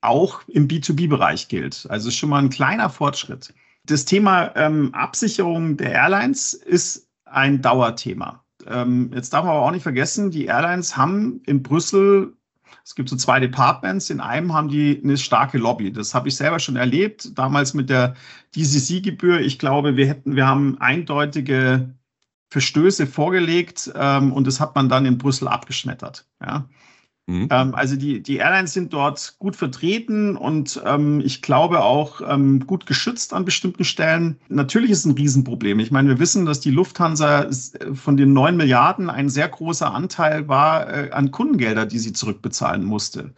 auch 0.00 0.42
im 0.48 0.66
B2B-Bereich 0.66 1.46
gilt. 1.46 1.86
Also 1.88 2.08
ist 2.08 2.16
schon 2.16 2.30
mal 2.30 2.42
ein 2.42 2.50
kleiner 2.50 2.90
Fortschritt. 2.90 3.54
Das 3.86 4.04
Thema 4.04 4.54
ähm, 4.56 4.94
Absicherung 4.94 5.76
der 5.76 5.92
Airlines 5.92 6.52
ist 6.52 7.08
ein 7.24 7.62
Dauerthema. 7.62 8.44
Ähm, 8.66 9.10
jetzt 9.14 9.32
darf 9.32 9.44
man 9.44 9.54
aber 9.54 9.66
auch 9.66 9.70
nicht 9.70 9.82
vergessen, 9.82 10.30
die 10.30 10.46
Airlines 10.46 10.96
haben 10.96 11.42
in 11.46 11.62
Brüssel 11.62 12.34
es 12.84 12.94
gibt 12.94 13.08
so 13.08 13.16
zwei 13.16 13.40
Departments. 13.40 14.10
In 14.10 14.20
einem 14.20 14.52
haben 14.52 14.68
die 14.68 15.00
eine 15.02 15.16
starke 15.16 15.58
Lobby. 15.58 15.92
Das 15.92 16.14
habe 16.14 16.28
ich 16.28 16.36
selber 16.36 16.58
schon 16.58 16.76
erlebt, 16.76 17.38
damals 17.38 17.74
mit 17.74 17.90
der 17.90 18.14
DCC-Gebühr. 18.56 19.40
Ich 19.40 19.58
glaube, 19.58 19.96
wir 19.96 20.06
hätten, 20.06 20.36
wir 20.36 20.46
haben 20.46 20.76
eindeutige 20.80 21.94
Verstöße 22.48 23.06
vorgelegt 23.06 23.92
ähm, 23.94 24.32
und 24.32 24.46
das 24.46 24.58
hat 24.60 24.74
man 24.74 24.88
dann 24.88 25.06
in 25.06 25.18
Brüssel 25.18 25.46
abgeschmettert. 25.46 26.26
Ja. 26.40 26.68
Mhm. 27.30 27.46
Ähm, 27.50 27.74
also 27.76 27.94
die, 27.94 28.20
die 28.20 28.38
Airlines 28.38 28.72
sind 28.72 28.92
dort 28.92 29.36
gut 29.38 29.54
vertreten 29.54 30.36
und 30.36 30.82
ähm, 30.84 31.20
ich 31.24 31.42
glaube 31.42 31.80
auch 31.84 32.20
ähm, 32.26 32.66
gut 32.66 32.86
geschützt 32.86 33.32
an 33.32 33.44
bestimmten 33.44 33.84
Stellen. 33.84 34.36
Natürlich 34.48 34.90
ist 34.90 34.98
es 35.00 35.04
ein 35.04 35.12
Riesenproblem. 35.12 35.78
Ich 35.78 35.92
meine, 35.92 36.08
wir 36.08 36.18
wissen, 36.18 36.44
dass 36.44 36.58
die 36.58 36.72
Lufthansa 36.72 37.44
äh, 37.44 37.94
von 37.94 38.16
den 38.16 38.32
neun 38.32 38.56
Milliarden 38.56 39.08
ein 39.08 39.28
sehr 39.28 39.48
großer 39.48 39.94
Anteil 39.94 40.48
war 40.48 40.92
äh, 40.92 41.10
an 41.12 41.30
Kundengelder, 41.30 41.86
die 41.86 42.00
sie 42.00 42.12
zurückbezahlen 42.12 42.84
musste. 42.84 43.32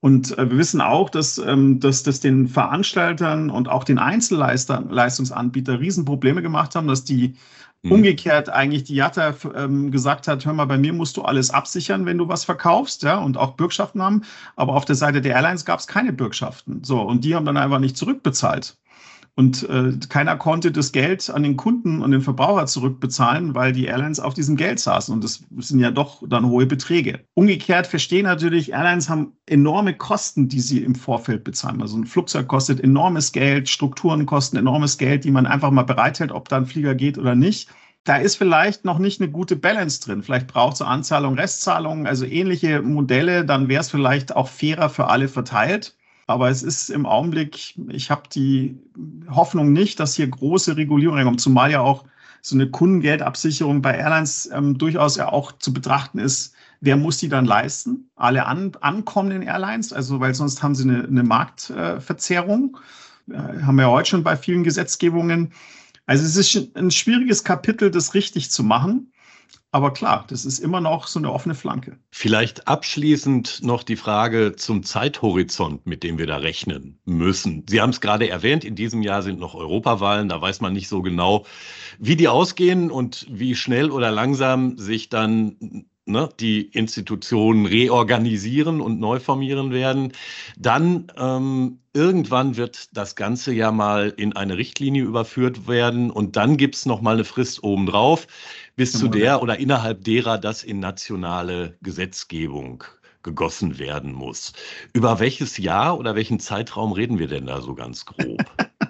Und 0.00 0.36
äh, 0.36 0.50
wir 0.50 0.58
wissen 0.58 0.80
auch, 0.80 1.08
dass, 1.08 1.38
ähm, 1.38 1.78
dass 1.78 2.02
das 2.02 2.18
den 2.18 2.48
Veranstaltern 2.48 3.48
und 3.50 3.68
auch 3.68 3.84
den 3.84 3.98
Einzelleistungsanbietern 3.98 5.76
Riesenprobleme 5.76 6.42
gemacht 6.42 6.74
haben, 6.74 6.88
dass 6.88 7.04
die 7.04 7.36
mhm. 7.82 7.92
umgekehrt 7.92 8.48
eigentlich 8.48 8.84
die 8.84 8.94
JATA 8.94 9.34
ähm, 9.54 9.90
gesagt 9.90 10.28
hat, 10.28 10.44
hör 10.44 10.52
mal, 10.52 10.66
bei 10.66 10.78
mir 10.78 10.92
musst 10.92 11.16
du 11.16 11.22
alles 11.22 11.50
absichern, 11.50 12.06
wenn 12.06 12.18
du 12.18 12.28
was 12.28 12.44
verkaufst, 12.44 13.02
ja, 13.02 13.18
und 13.18 13.36
auch 13.36 13.52
Bürgschaften 13.52 14.02
haben. 14.02 14.22
Aber 14.56 14.74
auf 14.74 14.84
der 14.84 14.96
Seite 14.96 15.20
der 15.20 15.34
Airlines 15.34 15.64
gab 15.64 15.80
es 15.80 15.86
keine 15.86 16.12
Bürgschaften. 16.12 16.82
So, 16.84 17.00
und 17.00 17.24
die 17.24 17.34
haben 17.34 17.44
dann 17.46 17.56
einfach 17.56 17.78
nicht 17.78 17.96
zurückbezahlt. 17.96 18.79
Und 19.40 19.66
äh, 19.70 19.94
keiner 20.10 20.36
konnte 20.36 20.70
das 20.70 20.92
Geld 20.92 21.30
an 21.30 21.42
den 21.42 21.56
Kunden 21.56 22.02
und 22.02 22.10
den 22.10 22.20
Verbraucher 22.20 22.66
zurückbezahlen, 22.66 23.54
weil 23.54 23.72
die 23.72 23.86
Airlines 23.86 24.20
auf 24.20 24.34
diesem 24.34 24.54
Geld 24.54 24.78
saßen. 24.78 25.14
Und 25.14 25.24
das 25.24 25.42
sind 25.60 25.80
ja 25.80 25.90
doch 25.90 26.22
dann 26.28 26.44
hohe 26.44 26.66
Beträge. 26.66 27.20
Umgekehrt 27.32 27.86
verstehen 27.86 28.24
natürlich, 28.24 28.72
Airlines 28.72 29.08
haben 29.08 29.32
enorme 29.46 29.96
Kosten, 29.96 30.48
die 30.48 30.60
sie 30.60 30.84
im 30.84 30.94
Vorfeld 30.94 31.42
bezahlen. 31.42 31.80
Also 31.80 31.96
ein 31.96 32.04
Flugzeug 32.04 32.48
kostet 32.48 32.80
enormes 32.80 33.32
Geld, 33.32 33.70
Strukturen 33.70 34.26
kosten 34.26 34.58
enormes 34.58 34.98
Geld, 34.98 35.24
die 35.24 35.30
man 35.30 35.46
einfach 35.46 35.70
mal 35.70 35.84
bereithält, 35.84 36.32
ob 36.32 36.50
da 36.50 36.58
ein 36.58 36.66
Flieger 36.66 36.94
geht 36.94 37.16
oder 37.16 37.34
nicht. 37.34 37.70
Da 38.04 38.16
ist 38.16 38.36
vielleicht 38.36 38.84
noch 38.84 38.98
nicht 38.98 39.22
eine 39.22 39.30
gute 39.30 39.56
Balance 39.56 40.02
drin. 40.02 40.22
Vielleicht 40.22 40.48
braucht 40.48 40.74
es 40.74 40.82
Anzahlung, 40.82 41.38
Restzahlungen, 41.38 42.06
also 42.06 42.26
ähnliche 42.26 42.82
Modelle. 42.82 43.46
Dann 43.46 43.68
wäre 43.68 43.80
es 43.80 43.90
vielleicht 43.90 44.36
auch 44.36 44.48
fairer 44.48 44.90
für 44.90 45.08
alle 45.08 45.28
verteilt. 45.28 45.96
Aber 46.30 46.48
es 46.48 46.62
ist 46.62 46.90
im 46.90 47.06
Augenblick, 47.06 47.74
ich 47.88 48.08
habe 48.10 48.22
die 48.32 48.78
Hoffnung 49.28 49.72
nicht, 49.72 49.98
dass 49.98 50.14
hier 50.14 50.28
große 50.28 50.76
Regulierungen 50.76 51.24
kommen, 51.24 51.38
zumal 51.38 51.72
ja 51.72 51.80
auch 51.80 52.04
so 52.40 52.54
eine 52.54 52.70
Kundengeldabsicherung 52.70 53.82
bei 53.82 53.96
Airlines 53.96 54.48
ähm, 54.52 54.78
durchaus 54.78 55.16
ja 55.16 55.28
auch 55.28 55.50
zu 55.58 55.72
betrachten 55.72 56.20
ist, 56.20 56.54
wer 56.80 56.96
muss 56.96 57.18
die 57.18 57.28
dann 57.28 57.44
leisten? 57.44 58.08
Alle 58.14 58.46
an, 58.46 58.72
ankommenden 58.80 59.42
Airlines, 59.42 59.92
also 59.92 60.20
weil 60.20 60.32
sonst 60.34 60.62
haben 60.62 60.76
sie 60.76 60.84
eine, 60.84 61.02
eine 61.02 61.24
Marktverzerrung. 61.24 62.78
Äh, 63.28 63.34
haben 63.34 63.74
wir 63.74 63.82
ja 63.82 63.90
heute 63.90 64.10
schon 64.10 64.22
bei 64.22 64.36
vielen 64.36 64.62
Gesetzgebungen. 64.62 65.52
Also 66.06 66.24
es 66.24 66.36
ist 66.36 66.76
ein 66.76 66.92
schwieriges 66.92 67.42
Kapitel, 67.42 67.90
das 67.90 68.14
richtig 68.14 68.52
zu 68.52 68.62
machen. 68.62 69.09
Aber 69.72 69.92
klar, 69.92 70.24
das 70.28 70.44
ist 70.44 70.58
immer 70.58 70.80
noch 70.80 71.06
so 71.06 71.20
eine 71.20 71.32
offene 71.32 71.54
Flanke. 71.54 71.96
Vielleicht 72.10 72.66
abschließend 72.66 73.60
noch 73.62 73.84
die 73.84 73.94
Frage 73.94 74.56
zum 74.56 74.82
Zeithorizont, 74.82 75.86
mit 75.86 76.02
dem 76.02 76.18
wir 76.18 76.26
da 76.26 76.38
rechnen 76.38 76.98
müssen. 77.04 77.64
Sie 77.68 77.80
haben 77.80 77.90
es 77.90 78.00
gerade 78.00 78.28
erwähnt, 78.28 78.64
in 78.64 78.74
diesem 78.74 79.02
Jahr 79.02 79.22
sind 79.22 79.38
noch 79.38 79.54
Europawahlen. 79.54 80.28
Da 80.28 80.40
weiß 80.40 80.60
man 80.60 80.72
nicht 80.72 80.88
so 80.88 81.02
genau, 81.02 81.46
wie 82.00 82.16
die 82.16 82.26
ausgehen 82.26 82.90
und 82.90 83.26
wie 83.30 83.54
schnell 83.54 83.92
oder 83.92 84.10
langsam 84.10 84.76
sich 84.76 85.08
dann 85.08 85.86
ne, 86.04 86.28
die 86.40 86.62
Institutionen 86.62 87.66
reorganisieren 87.66 88.80
und 88.80 89.00
neu 89.00 89.20
formieren 89.20 89.70
werden. 89.70 90.12
Dann 90.58 91.12
ähm, 91.16 91.78
irgendwann 91.92 92.56
wird 92.56 92.96
das 92.96 93.14
Ganze 93.16 93.52
ja 93.52 93.72
mal 93.72 94.12
in 94.16 94.34
eine 94.34 94.56
Richtlinie 94.56 95.04
überführt 95.04 95.68
werden 95.68 96.10
und 96.10 96.36
dann 96.36 96.56
gibt 96.56 96.74
es 96.74 96.86
noch 96.86 97.00
mal 97.00 97.14
eine 97.14 97.24
Frist 97.24 97.62
obendrauf 97.62 98.26
bis 98.80 98.92
zu 98.92 99.08
der 99.08 99.42
oder 99.42 99.58
innerhalb 99.58 100.04
derer 100.04 100.38
das 100.38 100.62
in 100.62 100.80
nationale 100.80 101.76
Gesetzgebung 101.82 102.82
gegossen 103.22 103.78
werden 103.78 104.14
muss. 104.14 104.54
Über 104.94 105.20
welches 105.20 105.58
Jahr 105.58 105.98
oder 105.98 106.14
welchen 106.14 106.40
Zeitraum 106.40 106.92
reden 106.92 107.18
wir 107.18 107.26
denn 107.26 107.44
da 107.44 107.60
so 107.60 107.74
ganz 107.74 108.06
grob? 108.06 108.42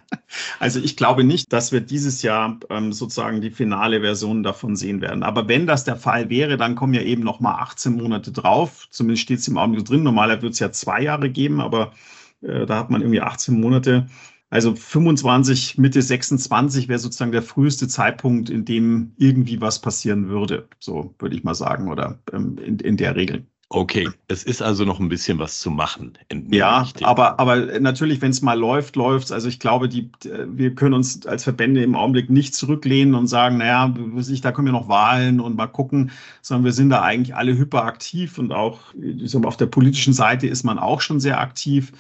Also 0.61 0.79
ich 0.79 0.97
glaube 0.97 1.25
nicht, 1.25 1.53
dass 1.53 1.73
wir 1.73 1.81
dieses 1.81 2.23
Jahr 2.23 2.61
ähm, 2.71 2.93
sozusagen 2.93 3.41
die 3.41 3.51
finale 3.51 4.01
Version 4.01 4.45
davon 4.45 4.77
sehen 4.77 5.01
werden. 5.01 5.25
Aber 5.25 5.49
wenn 5.49 5.67
das 5.67 5.83
der 5.83 5.97
Fall 5.97 6.31
wäre, 6.31 6.57
dann 6.57 6.77
kommen 6.77 6.95
ja 6.95 7.03
eben 7.03 7.25
noch 7.25 7.41
mal 7.41 7.57
18 7.57 7.95
Monate 7.95 8.31
drauf. 8.31 8.87
Zumindest 8.91 9.25
steht 9.25 9.41
es 9.41 9.49
im 9.49 9.59
Augenblick 9.59 9.87
drin. 9.87 10.05
Normalerweise 10.05 10.43
wird 10.43 10.53
es 10.53 10.61
ja 10.61 10.71
zwei 10.71 11.03
Jahre 11.03 11.31
geben, 11.31 11.61
aber 11.61 11.93
äh, 12.43 12.65
da 12.65 12.77
hat 12.79 12.91
man 12.91 13.01
irgendwie 13.01 13.21
18 13.21 13.61
Monate. 13.61 14.07
Also 14.51 14.75
25, 14.75 15.79
Mitte 15.79 16.03
26 16.03 16.89
wäre 16.89 16.99
sozusagen 16.99 17.33
der 17.33 17.43
früheste 17.43 17.87
Zeitpunkt, 17.87 18.51
in 18.51 18.65
dem 18.65 19.13
irgendwie 19.17 19.61
was 19.61 19.81
passieren 19.81 20.29
würde. 20.29 20.69
So 20.81 21.15
würde 21.21 21.37
ich 21.37 21.45
mal 21.45 21.55
sagen, 21.55 21.89
oder 21.89 22.19
ähm, 22.33 22.59
in, 22.59 22.79
in 22.81 22.97
der 22.97 23.15
Regel. 23.15 23.47
Okay, 23.73 24.09
es 24.27 24.43
ist 24.43 24.63
also 24.63 24.85
noch 24.85 24.99
ein 24.99 25.09
bisschen 25.09 25.39
was 25.39 25.61
zu 25.61 25.71
machen. 25.71 26.19
Ja, 26.49 26.89
aber, 27.03 27.39
aber 27.39 27.79
natürlich, 27.79 28.21
wenn 28.21 28.33
es 28.33 28.43
mal 28.43 28.59
läuft, 28.59 28.97
läuft 28.97 29.31
Also 29.31 29.47
ich 29.47 29.61
glaube, 29.61 29.89
die, 29.89 30.11
wir 30.25 30.75
können 30.75 30.93
uns 30.93 31.25
als 31.25 31.45
Verbände 31.45 31.81
im 31.85 31.95
Augenblick 31.95 32.31
nicht 32.31 32.57
zurücklehnen 32.57 33.15
und 33.15 33.29
sagen, 33.29 33.59
naja, 33.59 33.95
da 34.43 34.51
können 34.51 34.67
wir 34.67 34.73
noch 34.73 34.89
Wahlen 34.89 35.39
und 35.39 35.57
mal 35.57 35.69
gucken, 35.69 36.11
sondern 36.43 36.65
wir 36.65 36.73
sind 36.73 36.91
da 36.91 37.03
eigentlich 37.03 37.37
alle 37.37 37.57
hyperaktiv 37.57 38.39
und 38.39 38.51
auch 38.53 38.93
ich 39.01 39.31
sag 39.31 39.43
mal, 39.43 39.49
auf 39.49 39.57
der 39.57 39.67
politischen 39.67 40.15
Seite 40.15 40.49
ist 40.49 40.65
man 40.65 40.81
auch 40.81 41.01
schon 41.01 41.21
sehr 41.21 41.39
aktiv. 41.39 41.93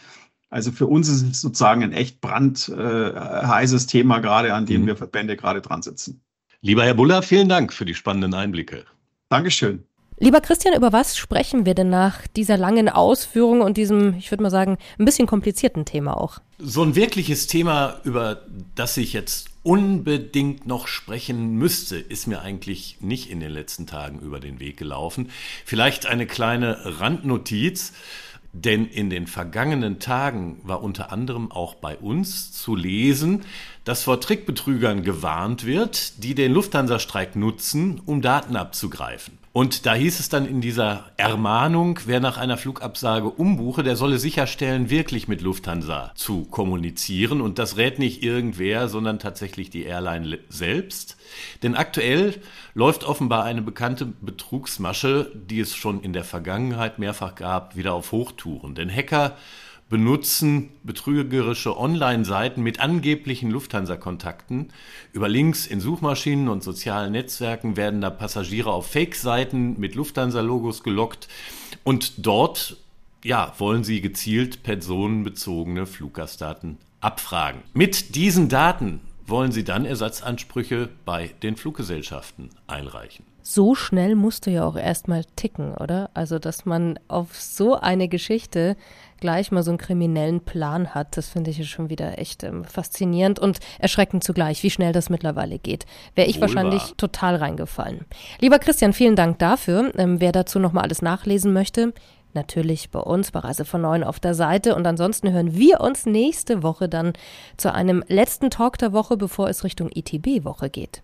Also 0.50 0.72
für 0.72 0.86
uns 0.86 1.08
ist 1.08 1.22
es 1.22 1.40
sozusagen 1.40 1.82
ein 1.82 1.92
echt 1.92 2.20
brandheißes 2.20 3.84
äh, 3.84 3.86
Thema, 3.86 4.18
gerade 4.18 4.52
an 4.52 4.66
dem 4.66 4.82
mhm. 4.82 4.86
wir 4.88 4.96
Verbände 4.96 5.36
gerade 5.36 5.60
dran 5.60 5.82
sitzen. 5.82 6.20
Lieber 6.60 6.84
Herr 6.84 6.94
Buller, 6.94 7.22
vielen 7.22 7.48
Dank 7.48 7.72
für 7.72 7.84
die 7.84 7.94
spannenden 7.94 8.34
Einblicke. 8.34 8.84
Dankeschön. 9.28 9.84
Lieber 10.22 10.42
Christian, 10.42 10.76
über 10.76 10.92
was 10.92 11.16
sprechen 11.16 11.64
wir 11.64 11.74
denn 11.74 11.88
nach 11.88 12.26
dieser 12.26 12.58
langen 12.58 12.90
Ausführung 12.90 13.62
und 13.62 13.78
diesem, 13.78 14.16
ich 14.18 14.30
würde 14.30 14.42
mal 14.42 14.50
sagen, 14.50 14.76
ein 14.98 15.06
bisschen 15.06 15.26
komplizierten 15.26 15.86
Thema 15.86 16.20
auch? 16.20 16.40
So 16.58 16.82
ein 16.82 16.94
wirkliches 16.94 17.46
Thema, 17.46 18.00
über 18.04 18.42
das 18.74 18.98
ich 18.98 19.14
jetzt 19.14 19.48
unbedingt 19.62 20.66
noch 20.66 20.88
sprechen 20.88 21.54
müsste, 21.54 21.96
ist 21.96 22.26
mir 22.26 22.42
eigentlich 22.42 22.98
nicht 23.00 23.30
in 23.30 23.40
den 23.40 23.50
letzten 23.50 23.86
Tagen 23.86 24.18
über 24.20 24.40
den 24.40 24.60
Weg 24.60 24.76
gelaufen. 24.76 25.30
Vielleicht 25.64 26.04
eine 26.04 26.26
kleine 26.26 27.00
Randnotiz. 27.00 27.94
Denn 28.52 28.86
in 28.86 29.10
den 29.10 29.26
vergangenen 29.26 30.00
Tagen 30.00 30.60
war 30.64 30.82
unter 30.82 31.12
anderem 31.12 31.52
auch 31.52 31.74
bei 31.76 31.96
uns 31.96 32.52
zu 32.52 32.74
lesen, 32.74 33.42
dass 33.84 34.02
vor 34.02 34.20
Trickbetrügern 34.20 35.02
gewarnt 35.02 35.64
wird, 35.64 36.24
die 36.24 36.34
den 36.34 36.52
Lufthansa-Streik 36.52 37.36
nutzen, 37.36 38.00
um 38.06 38.22
Daten 38.22 38.56
abzugreifen. 38.56 39.39
Und 39.52 39.84
da 39.84 39.94
hieß 39.94 40.20
es 40.20 40.28
dann 40.28 40.46
in 40.46 40.60
dieser 40.60 41.10
Ermahnung, 41.16 41.98
wer 42.06 42.20
nach 42.20 42.38
einer 42.38 42.56
Flugabsage 42.56 43.28
umbuche, 43.28 43.82
der 43.82 43.96
solle 43.96 44.20
sicherstellen, 44.20 44.90
wirklich 44.90 45.26
mit 45.26 45.40
Lufthansa 45.40 46.12
zu 46.14 46.44
kommunizieren. 46.44 47.40
Und 47.40 47.58
das 47.58 47.76
rät 47.76 47.98
nicht 47.98 48.22
irgendwer, 48.22 48.88
sondern 48.88 49.18
tatsächlich 49.18 49.68
die 49.68 49.82
Airline 49.82 50.38
selbst. 50.48 51.16
Denn 51.64 51.74
aktuell 51.74 52.40
läuft 52.74 53.02
offenbar 53.02 53.42
eine 53.42 53.60
bekannte 53.60 54.06
Betrugsmasche, 54.06 55.32
die 55.34 55.58
es 55.58 55.74
schon 55.74 56.00
in 56.00 56.12
der 56.12 56.24
Vergangenheit 56.24 57.00
mehrfach 57.00 57.34
gab, 57.34 57.74
wieder 57.74 57.94
auf 57.94 58.12
Hochtouren. 58.12 58.76
Denn 58.76 58.88
Hacker 58.88 59.36
benutzen 59.90 60.70
betrügerische 60.84 61.76
Online-Seiten 61.76 62.62
mit 62.62 62.80
angeblichen 62.80 63.50
Lufthansa-Kontakten. 63.50 64.68
Über 65.12 65.28
Links 65.28 65.66
in 65.66 65.80
Suchmaschinen 65.80 66.48
und 66.48 66.62
sozialen 66.62 67.12
Netzwerken 67.12 67.76
werden 67.76 68.00
da 68.00 68.08
Passagiere 68.08 68.72
auf 68.72 68.86
Fake-Seiten 68.86 69.78
mit 69.78 69.96
Lufthansa-Logos 69.96 70.82
gelockt 70.82 71.28
und 71.84 72.24
dort 72.24 72.78
ja, 73.22 73.52
wollen 73.58 73.84
sie 73.84 74.00
gezielt 74.00 74.62
personenbezogene 74.62 75.84
Fluggastdaten 75.84 76.78
abfragen. 77.00 77.62
Mit 77.74 78.14
diesen 78.14 78.48
Daten 78.48 79.00
wollen 79.26 79.52
sie 79.52 79.64
dann 79.64 79.84
Ersatzansprüche 79.84 80.88
bei 81.04 81.34
den 81.42 81.56
Fluggesellschaften 81.56 82.48
einreichen 82.66 83.29
so 83.42 83.74
schnell 83.74 84.14
musste 84.14 84.50
ja 84.50 84.64
auch 84.64 84.76
erstmal 84.76 85.24
ticken, 85.36 85.74
oder? 85.74 86.10
Also, 86.14 86.38
dass 86.38 86.64
man 86.64 86.98
auf 87.08 87.36
so 87.36 87.74
eine 87.74 88.08
Geschichte 88.08 88.76
gleich 89.20 89.52
mal 89.52 89.62
so 89.62 89.70
einen 89.70 89.78
kriminellen 89.78 90.40
Plan 90.40 90.94
hat, 90.94 91.16
das 91.16 91.28
finde 91.28 91.50
ich 91.50 91.70
schon 91.70 91.90
wieder 91.90 92.18
echt 92.18 92.42
ähm, 92.42 92.64
faszinierend 92.64 93.38
und 93.38 93.58
erschreckend 93.78 94.24
zugleich, 94.24 94.62
wie 94.62 94.70
schnell 94.70 94.92
das 94.92 95.10
mittlerweile 95.10 95.58
geht. 95.58 95.86
Wäre 96.14 96.28
ich 96.28 96.36
Wohl 96.36 96.42
wahrscheinlich 96.42 96.82
wahr. 96.82 96.96
total 96.96 97.36
reingefallen. 97.36 98.06
Lieber 98.40 98.58
Christian, 98.58 98.92
vielen 98.92 99.16
Dank 99.16 99.38
dafür. 99.38 99.92
Ähm, 99.96 100.20
wer 100.20 100.32
dazu 100.32 100.58
nochmal 100.58 100.84
alles 100.84 101.02
nachlesen 101.02 101.52
möchte, 101.52 101.92
natürlich 102.34 102.90
bei 102.90 103.00
uns 103.00 103.30
bei 103.30 103.40
Reise 103.40 103.64
von 103.64 103.82
Neuen 103.82 104.04
auf 104.04 104.20
der 104.20 104.34
Seite. 104.34 104.74
Und 104.74 104.86
ansonsten 104.86 105.32
hören 105.32 105.54
wir 105.54 105.80
uns 105.80 106.06
nächste 106.06 106.62
Woche 106.62 106.88
dann 106.88 107.12
zu 107.56 107.72
einem 107.72 108.04
letzten 108.08 108.50
Talk 108.50 108.78
der 108.78 108.92
Woche, 108.92 109.16
bevor 109.16 109.48
es 109.48 109.64
Richtung 109.64 109.90
ITB-Woche 109.92 110.70
geht. 110.70 111.02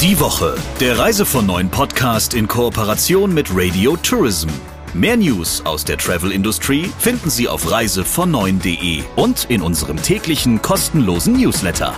Die 0.00 0.20
Woche, 0.20 0.54
der 0.80 0.98
Reise 0.98 1.24
von 1.24 1.46
Neuen 1.46 1.70
Podcast 1.70 2.34
in 2.34 2.46
Kooperation 2.46 3.34
mit 3.34 3.48
Radio 3.52 3.96
Tourism. 3.96 4.48
Mehr 4.94 5.16
News 5.16 5.60
aus 5.66 5.84
der 5.84 5.98
Travel 5.98 6.32
Industry 6.32 6.90
finden 6.98 7.30
Sie 7.30 7.46
auf 7.46 7.70
reisevon 7.70 8.34
und 8.34 9.44
in 9.50 9.62
unserem 9.62 10.00
täglichen 10.00 10.62
kostenlosen 10.62 11.34
Newsletter. 11.34 11.94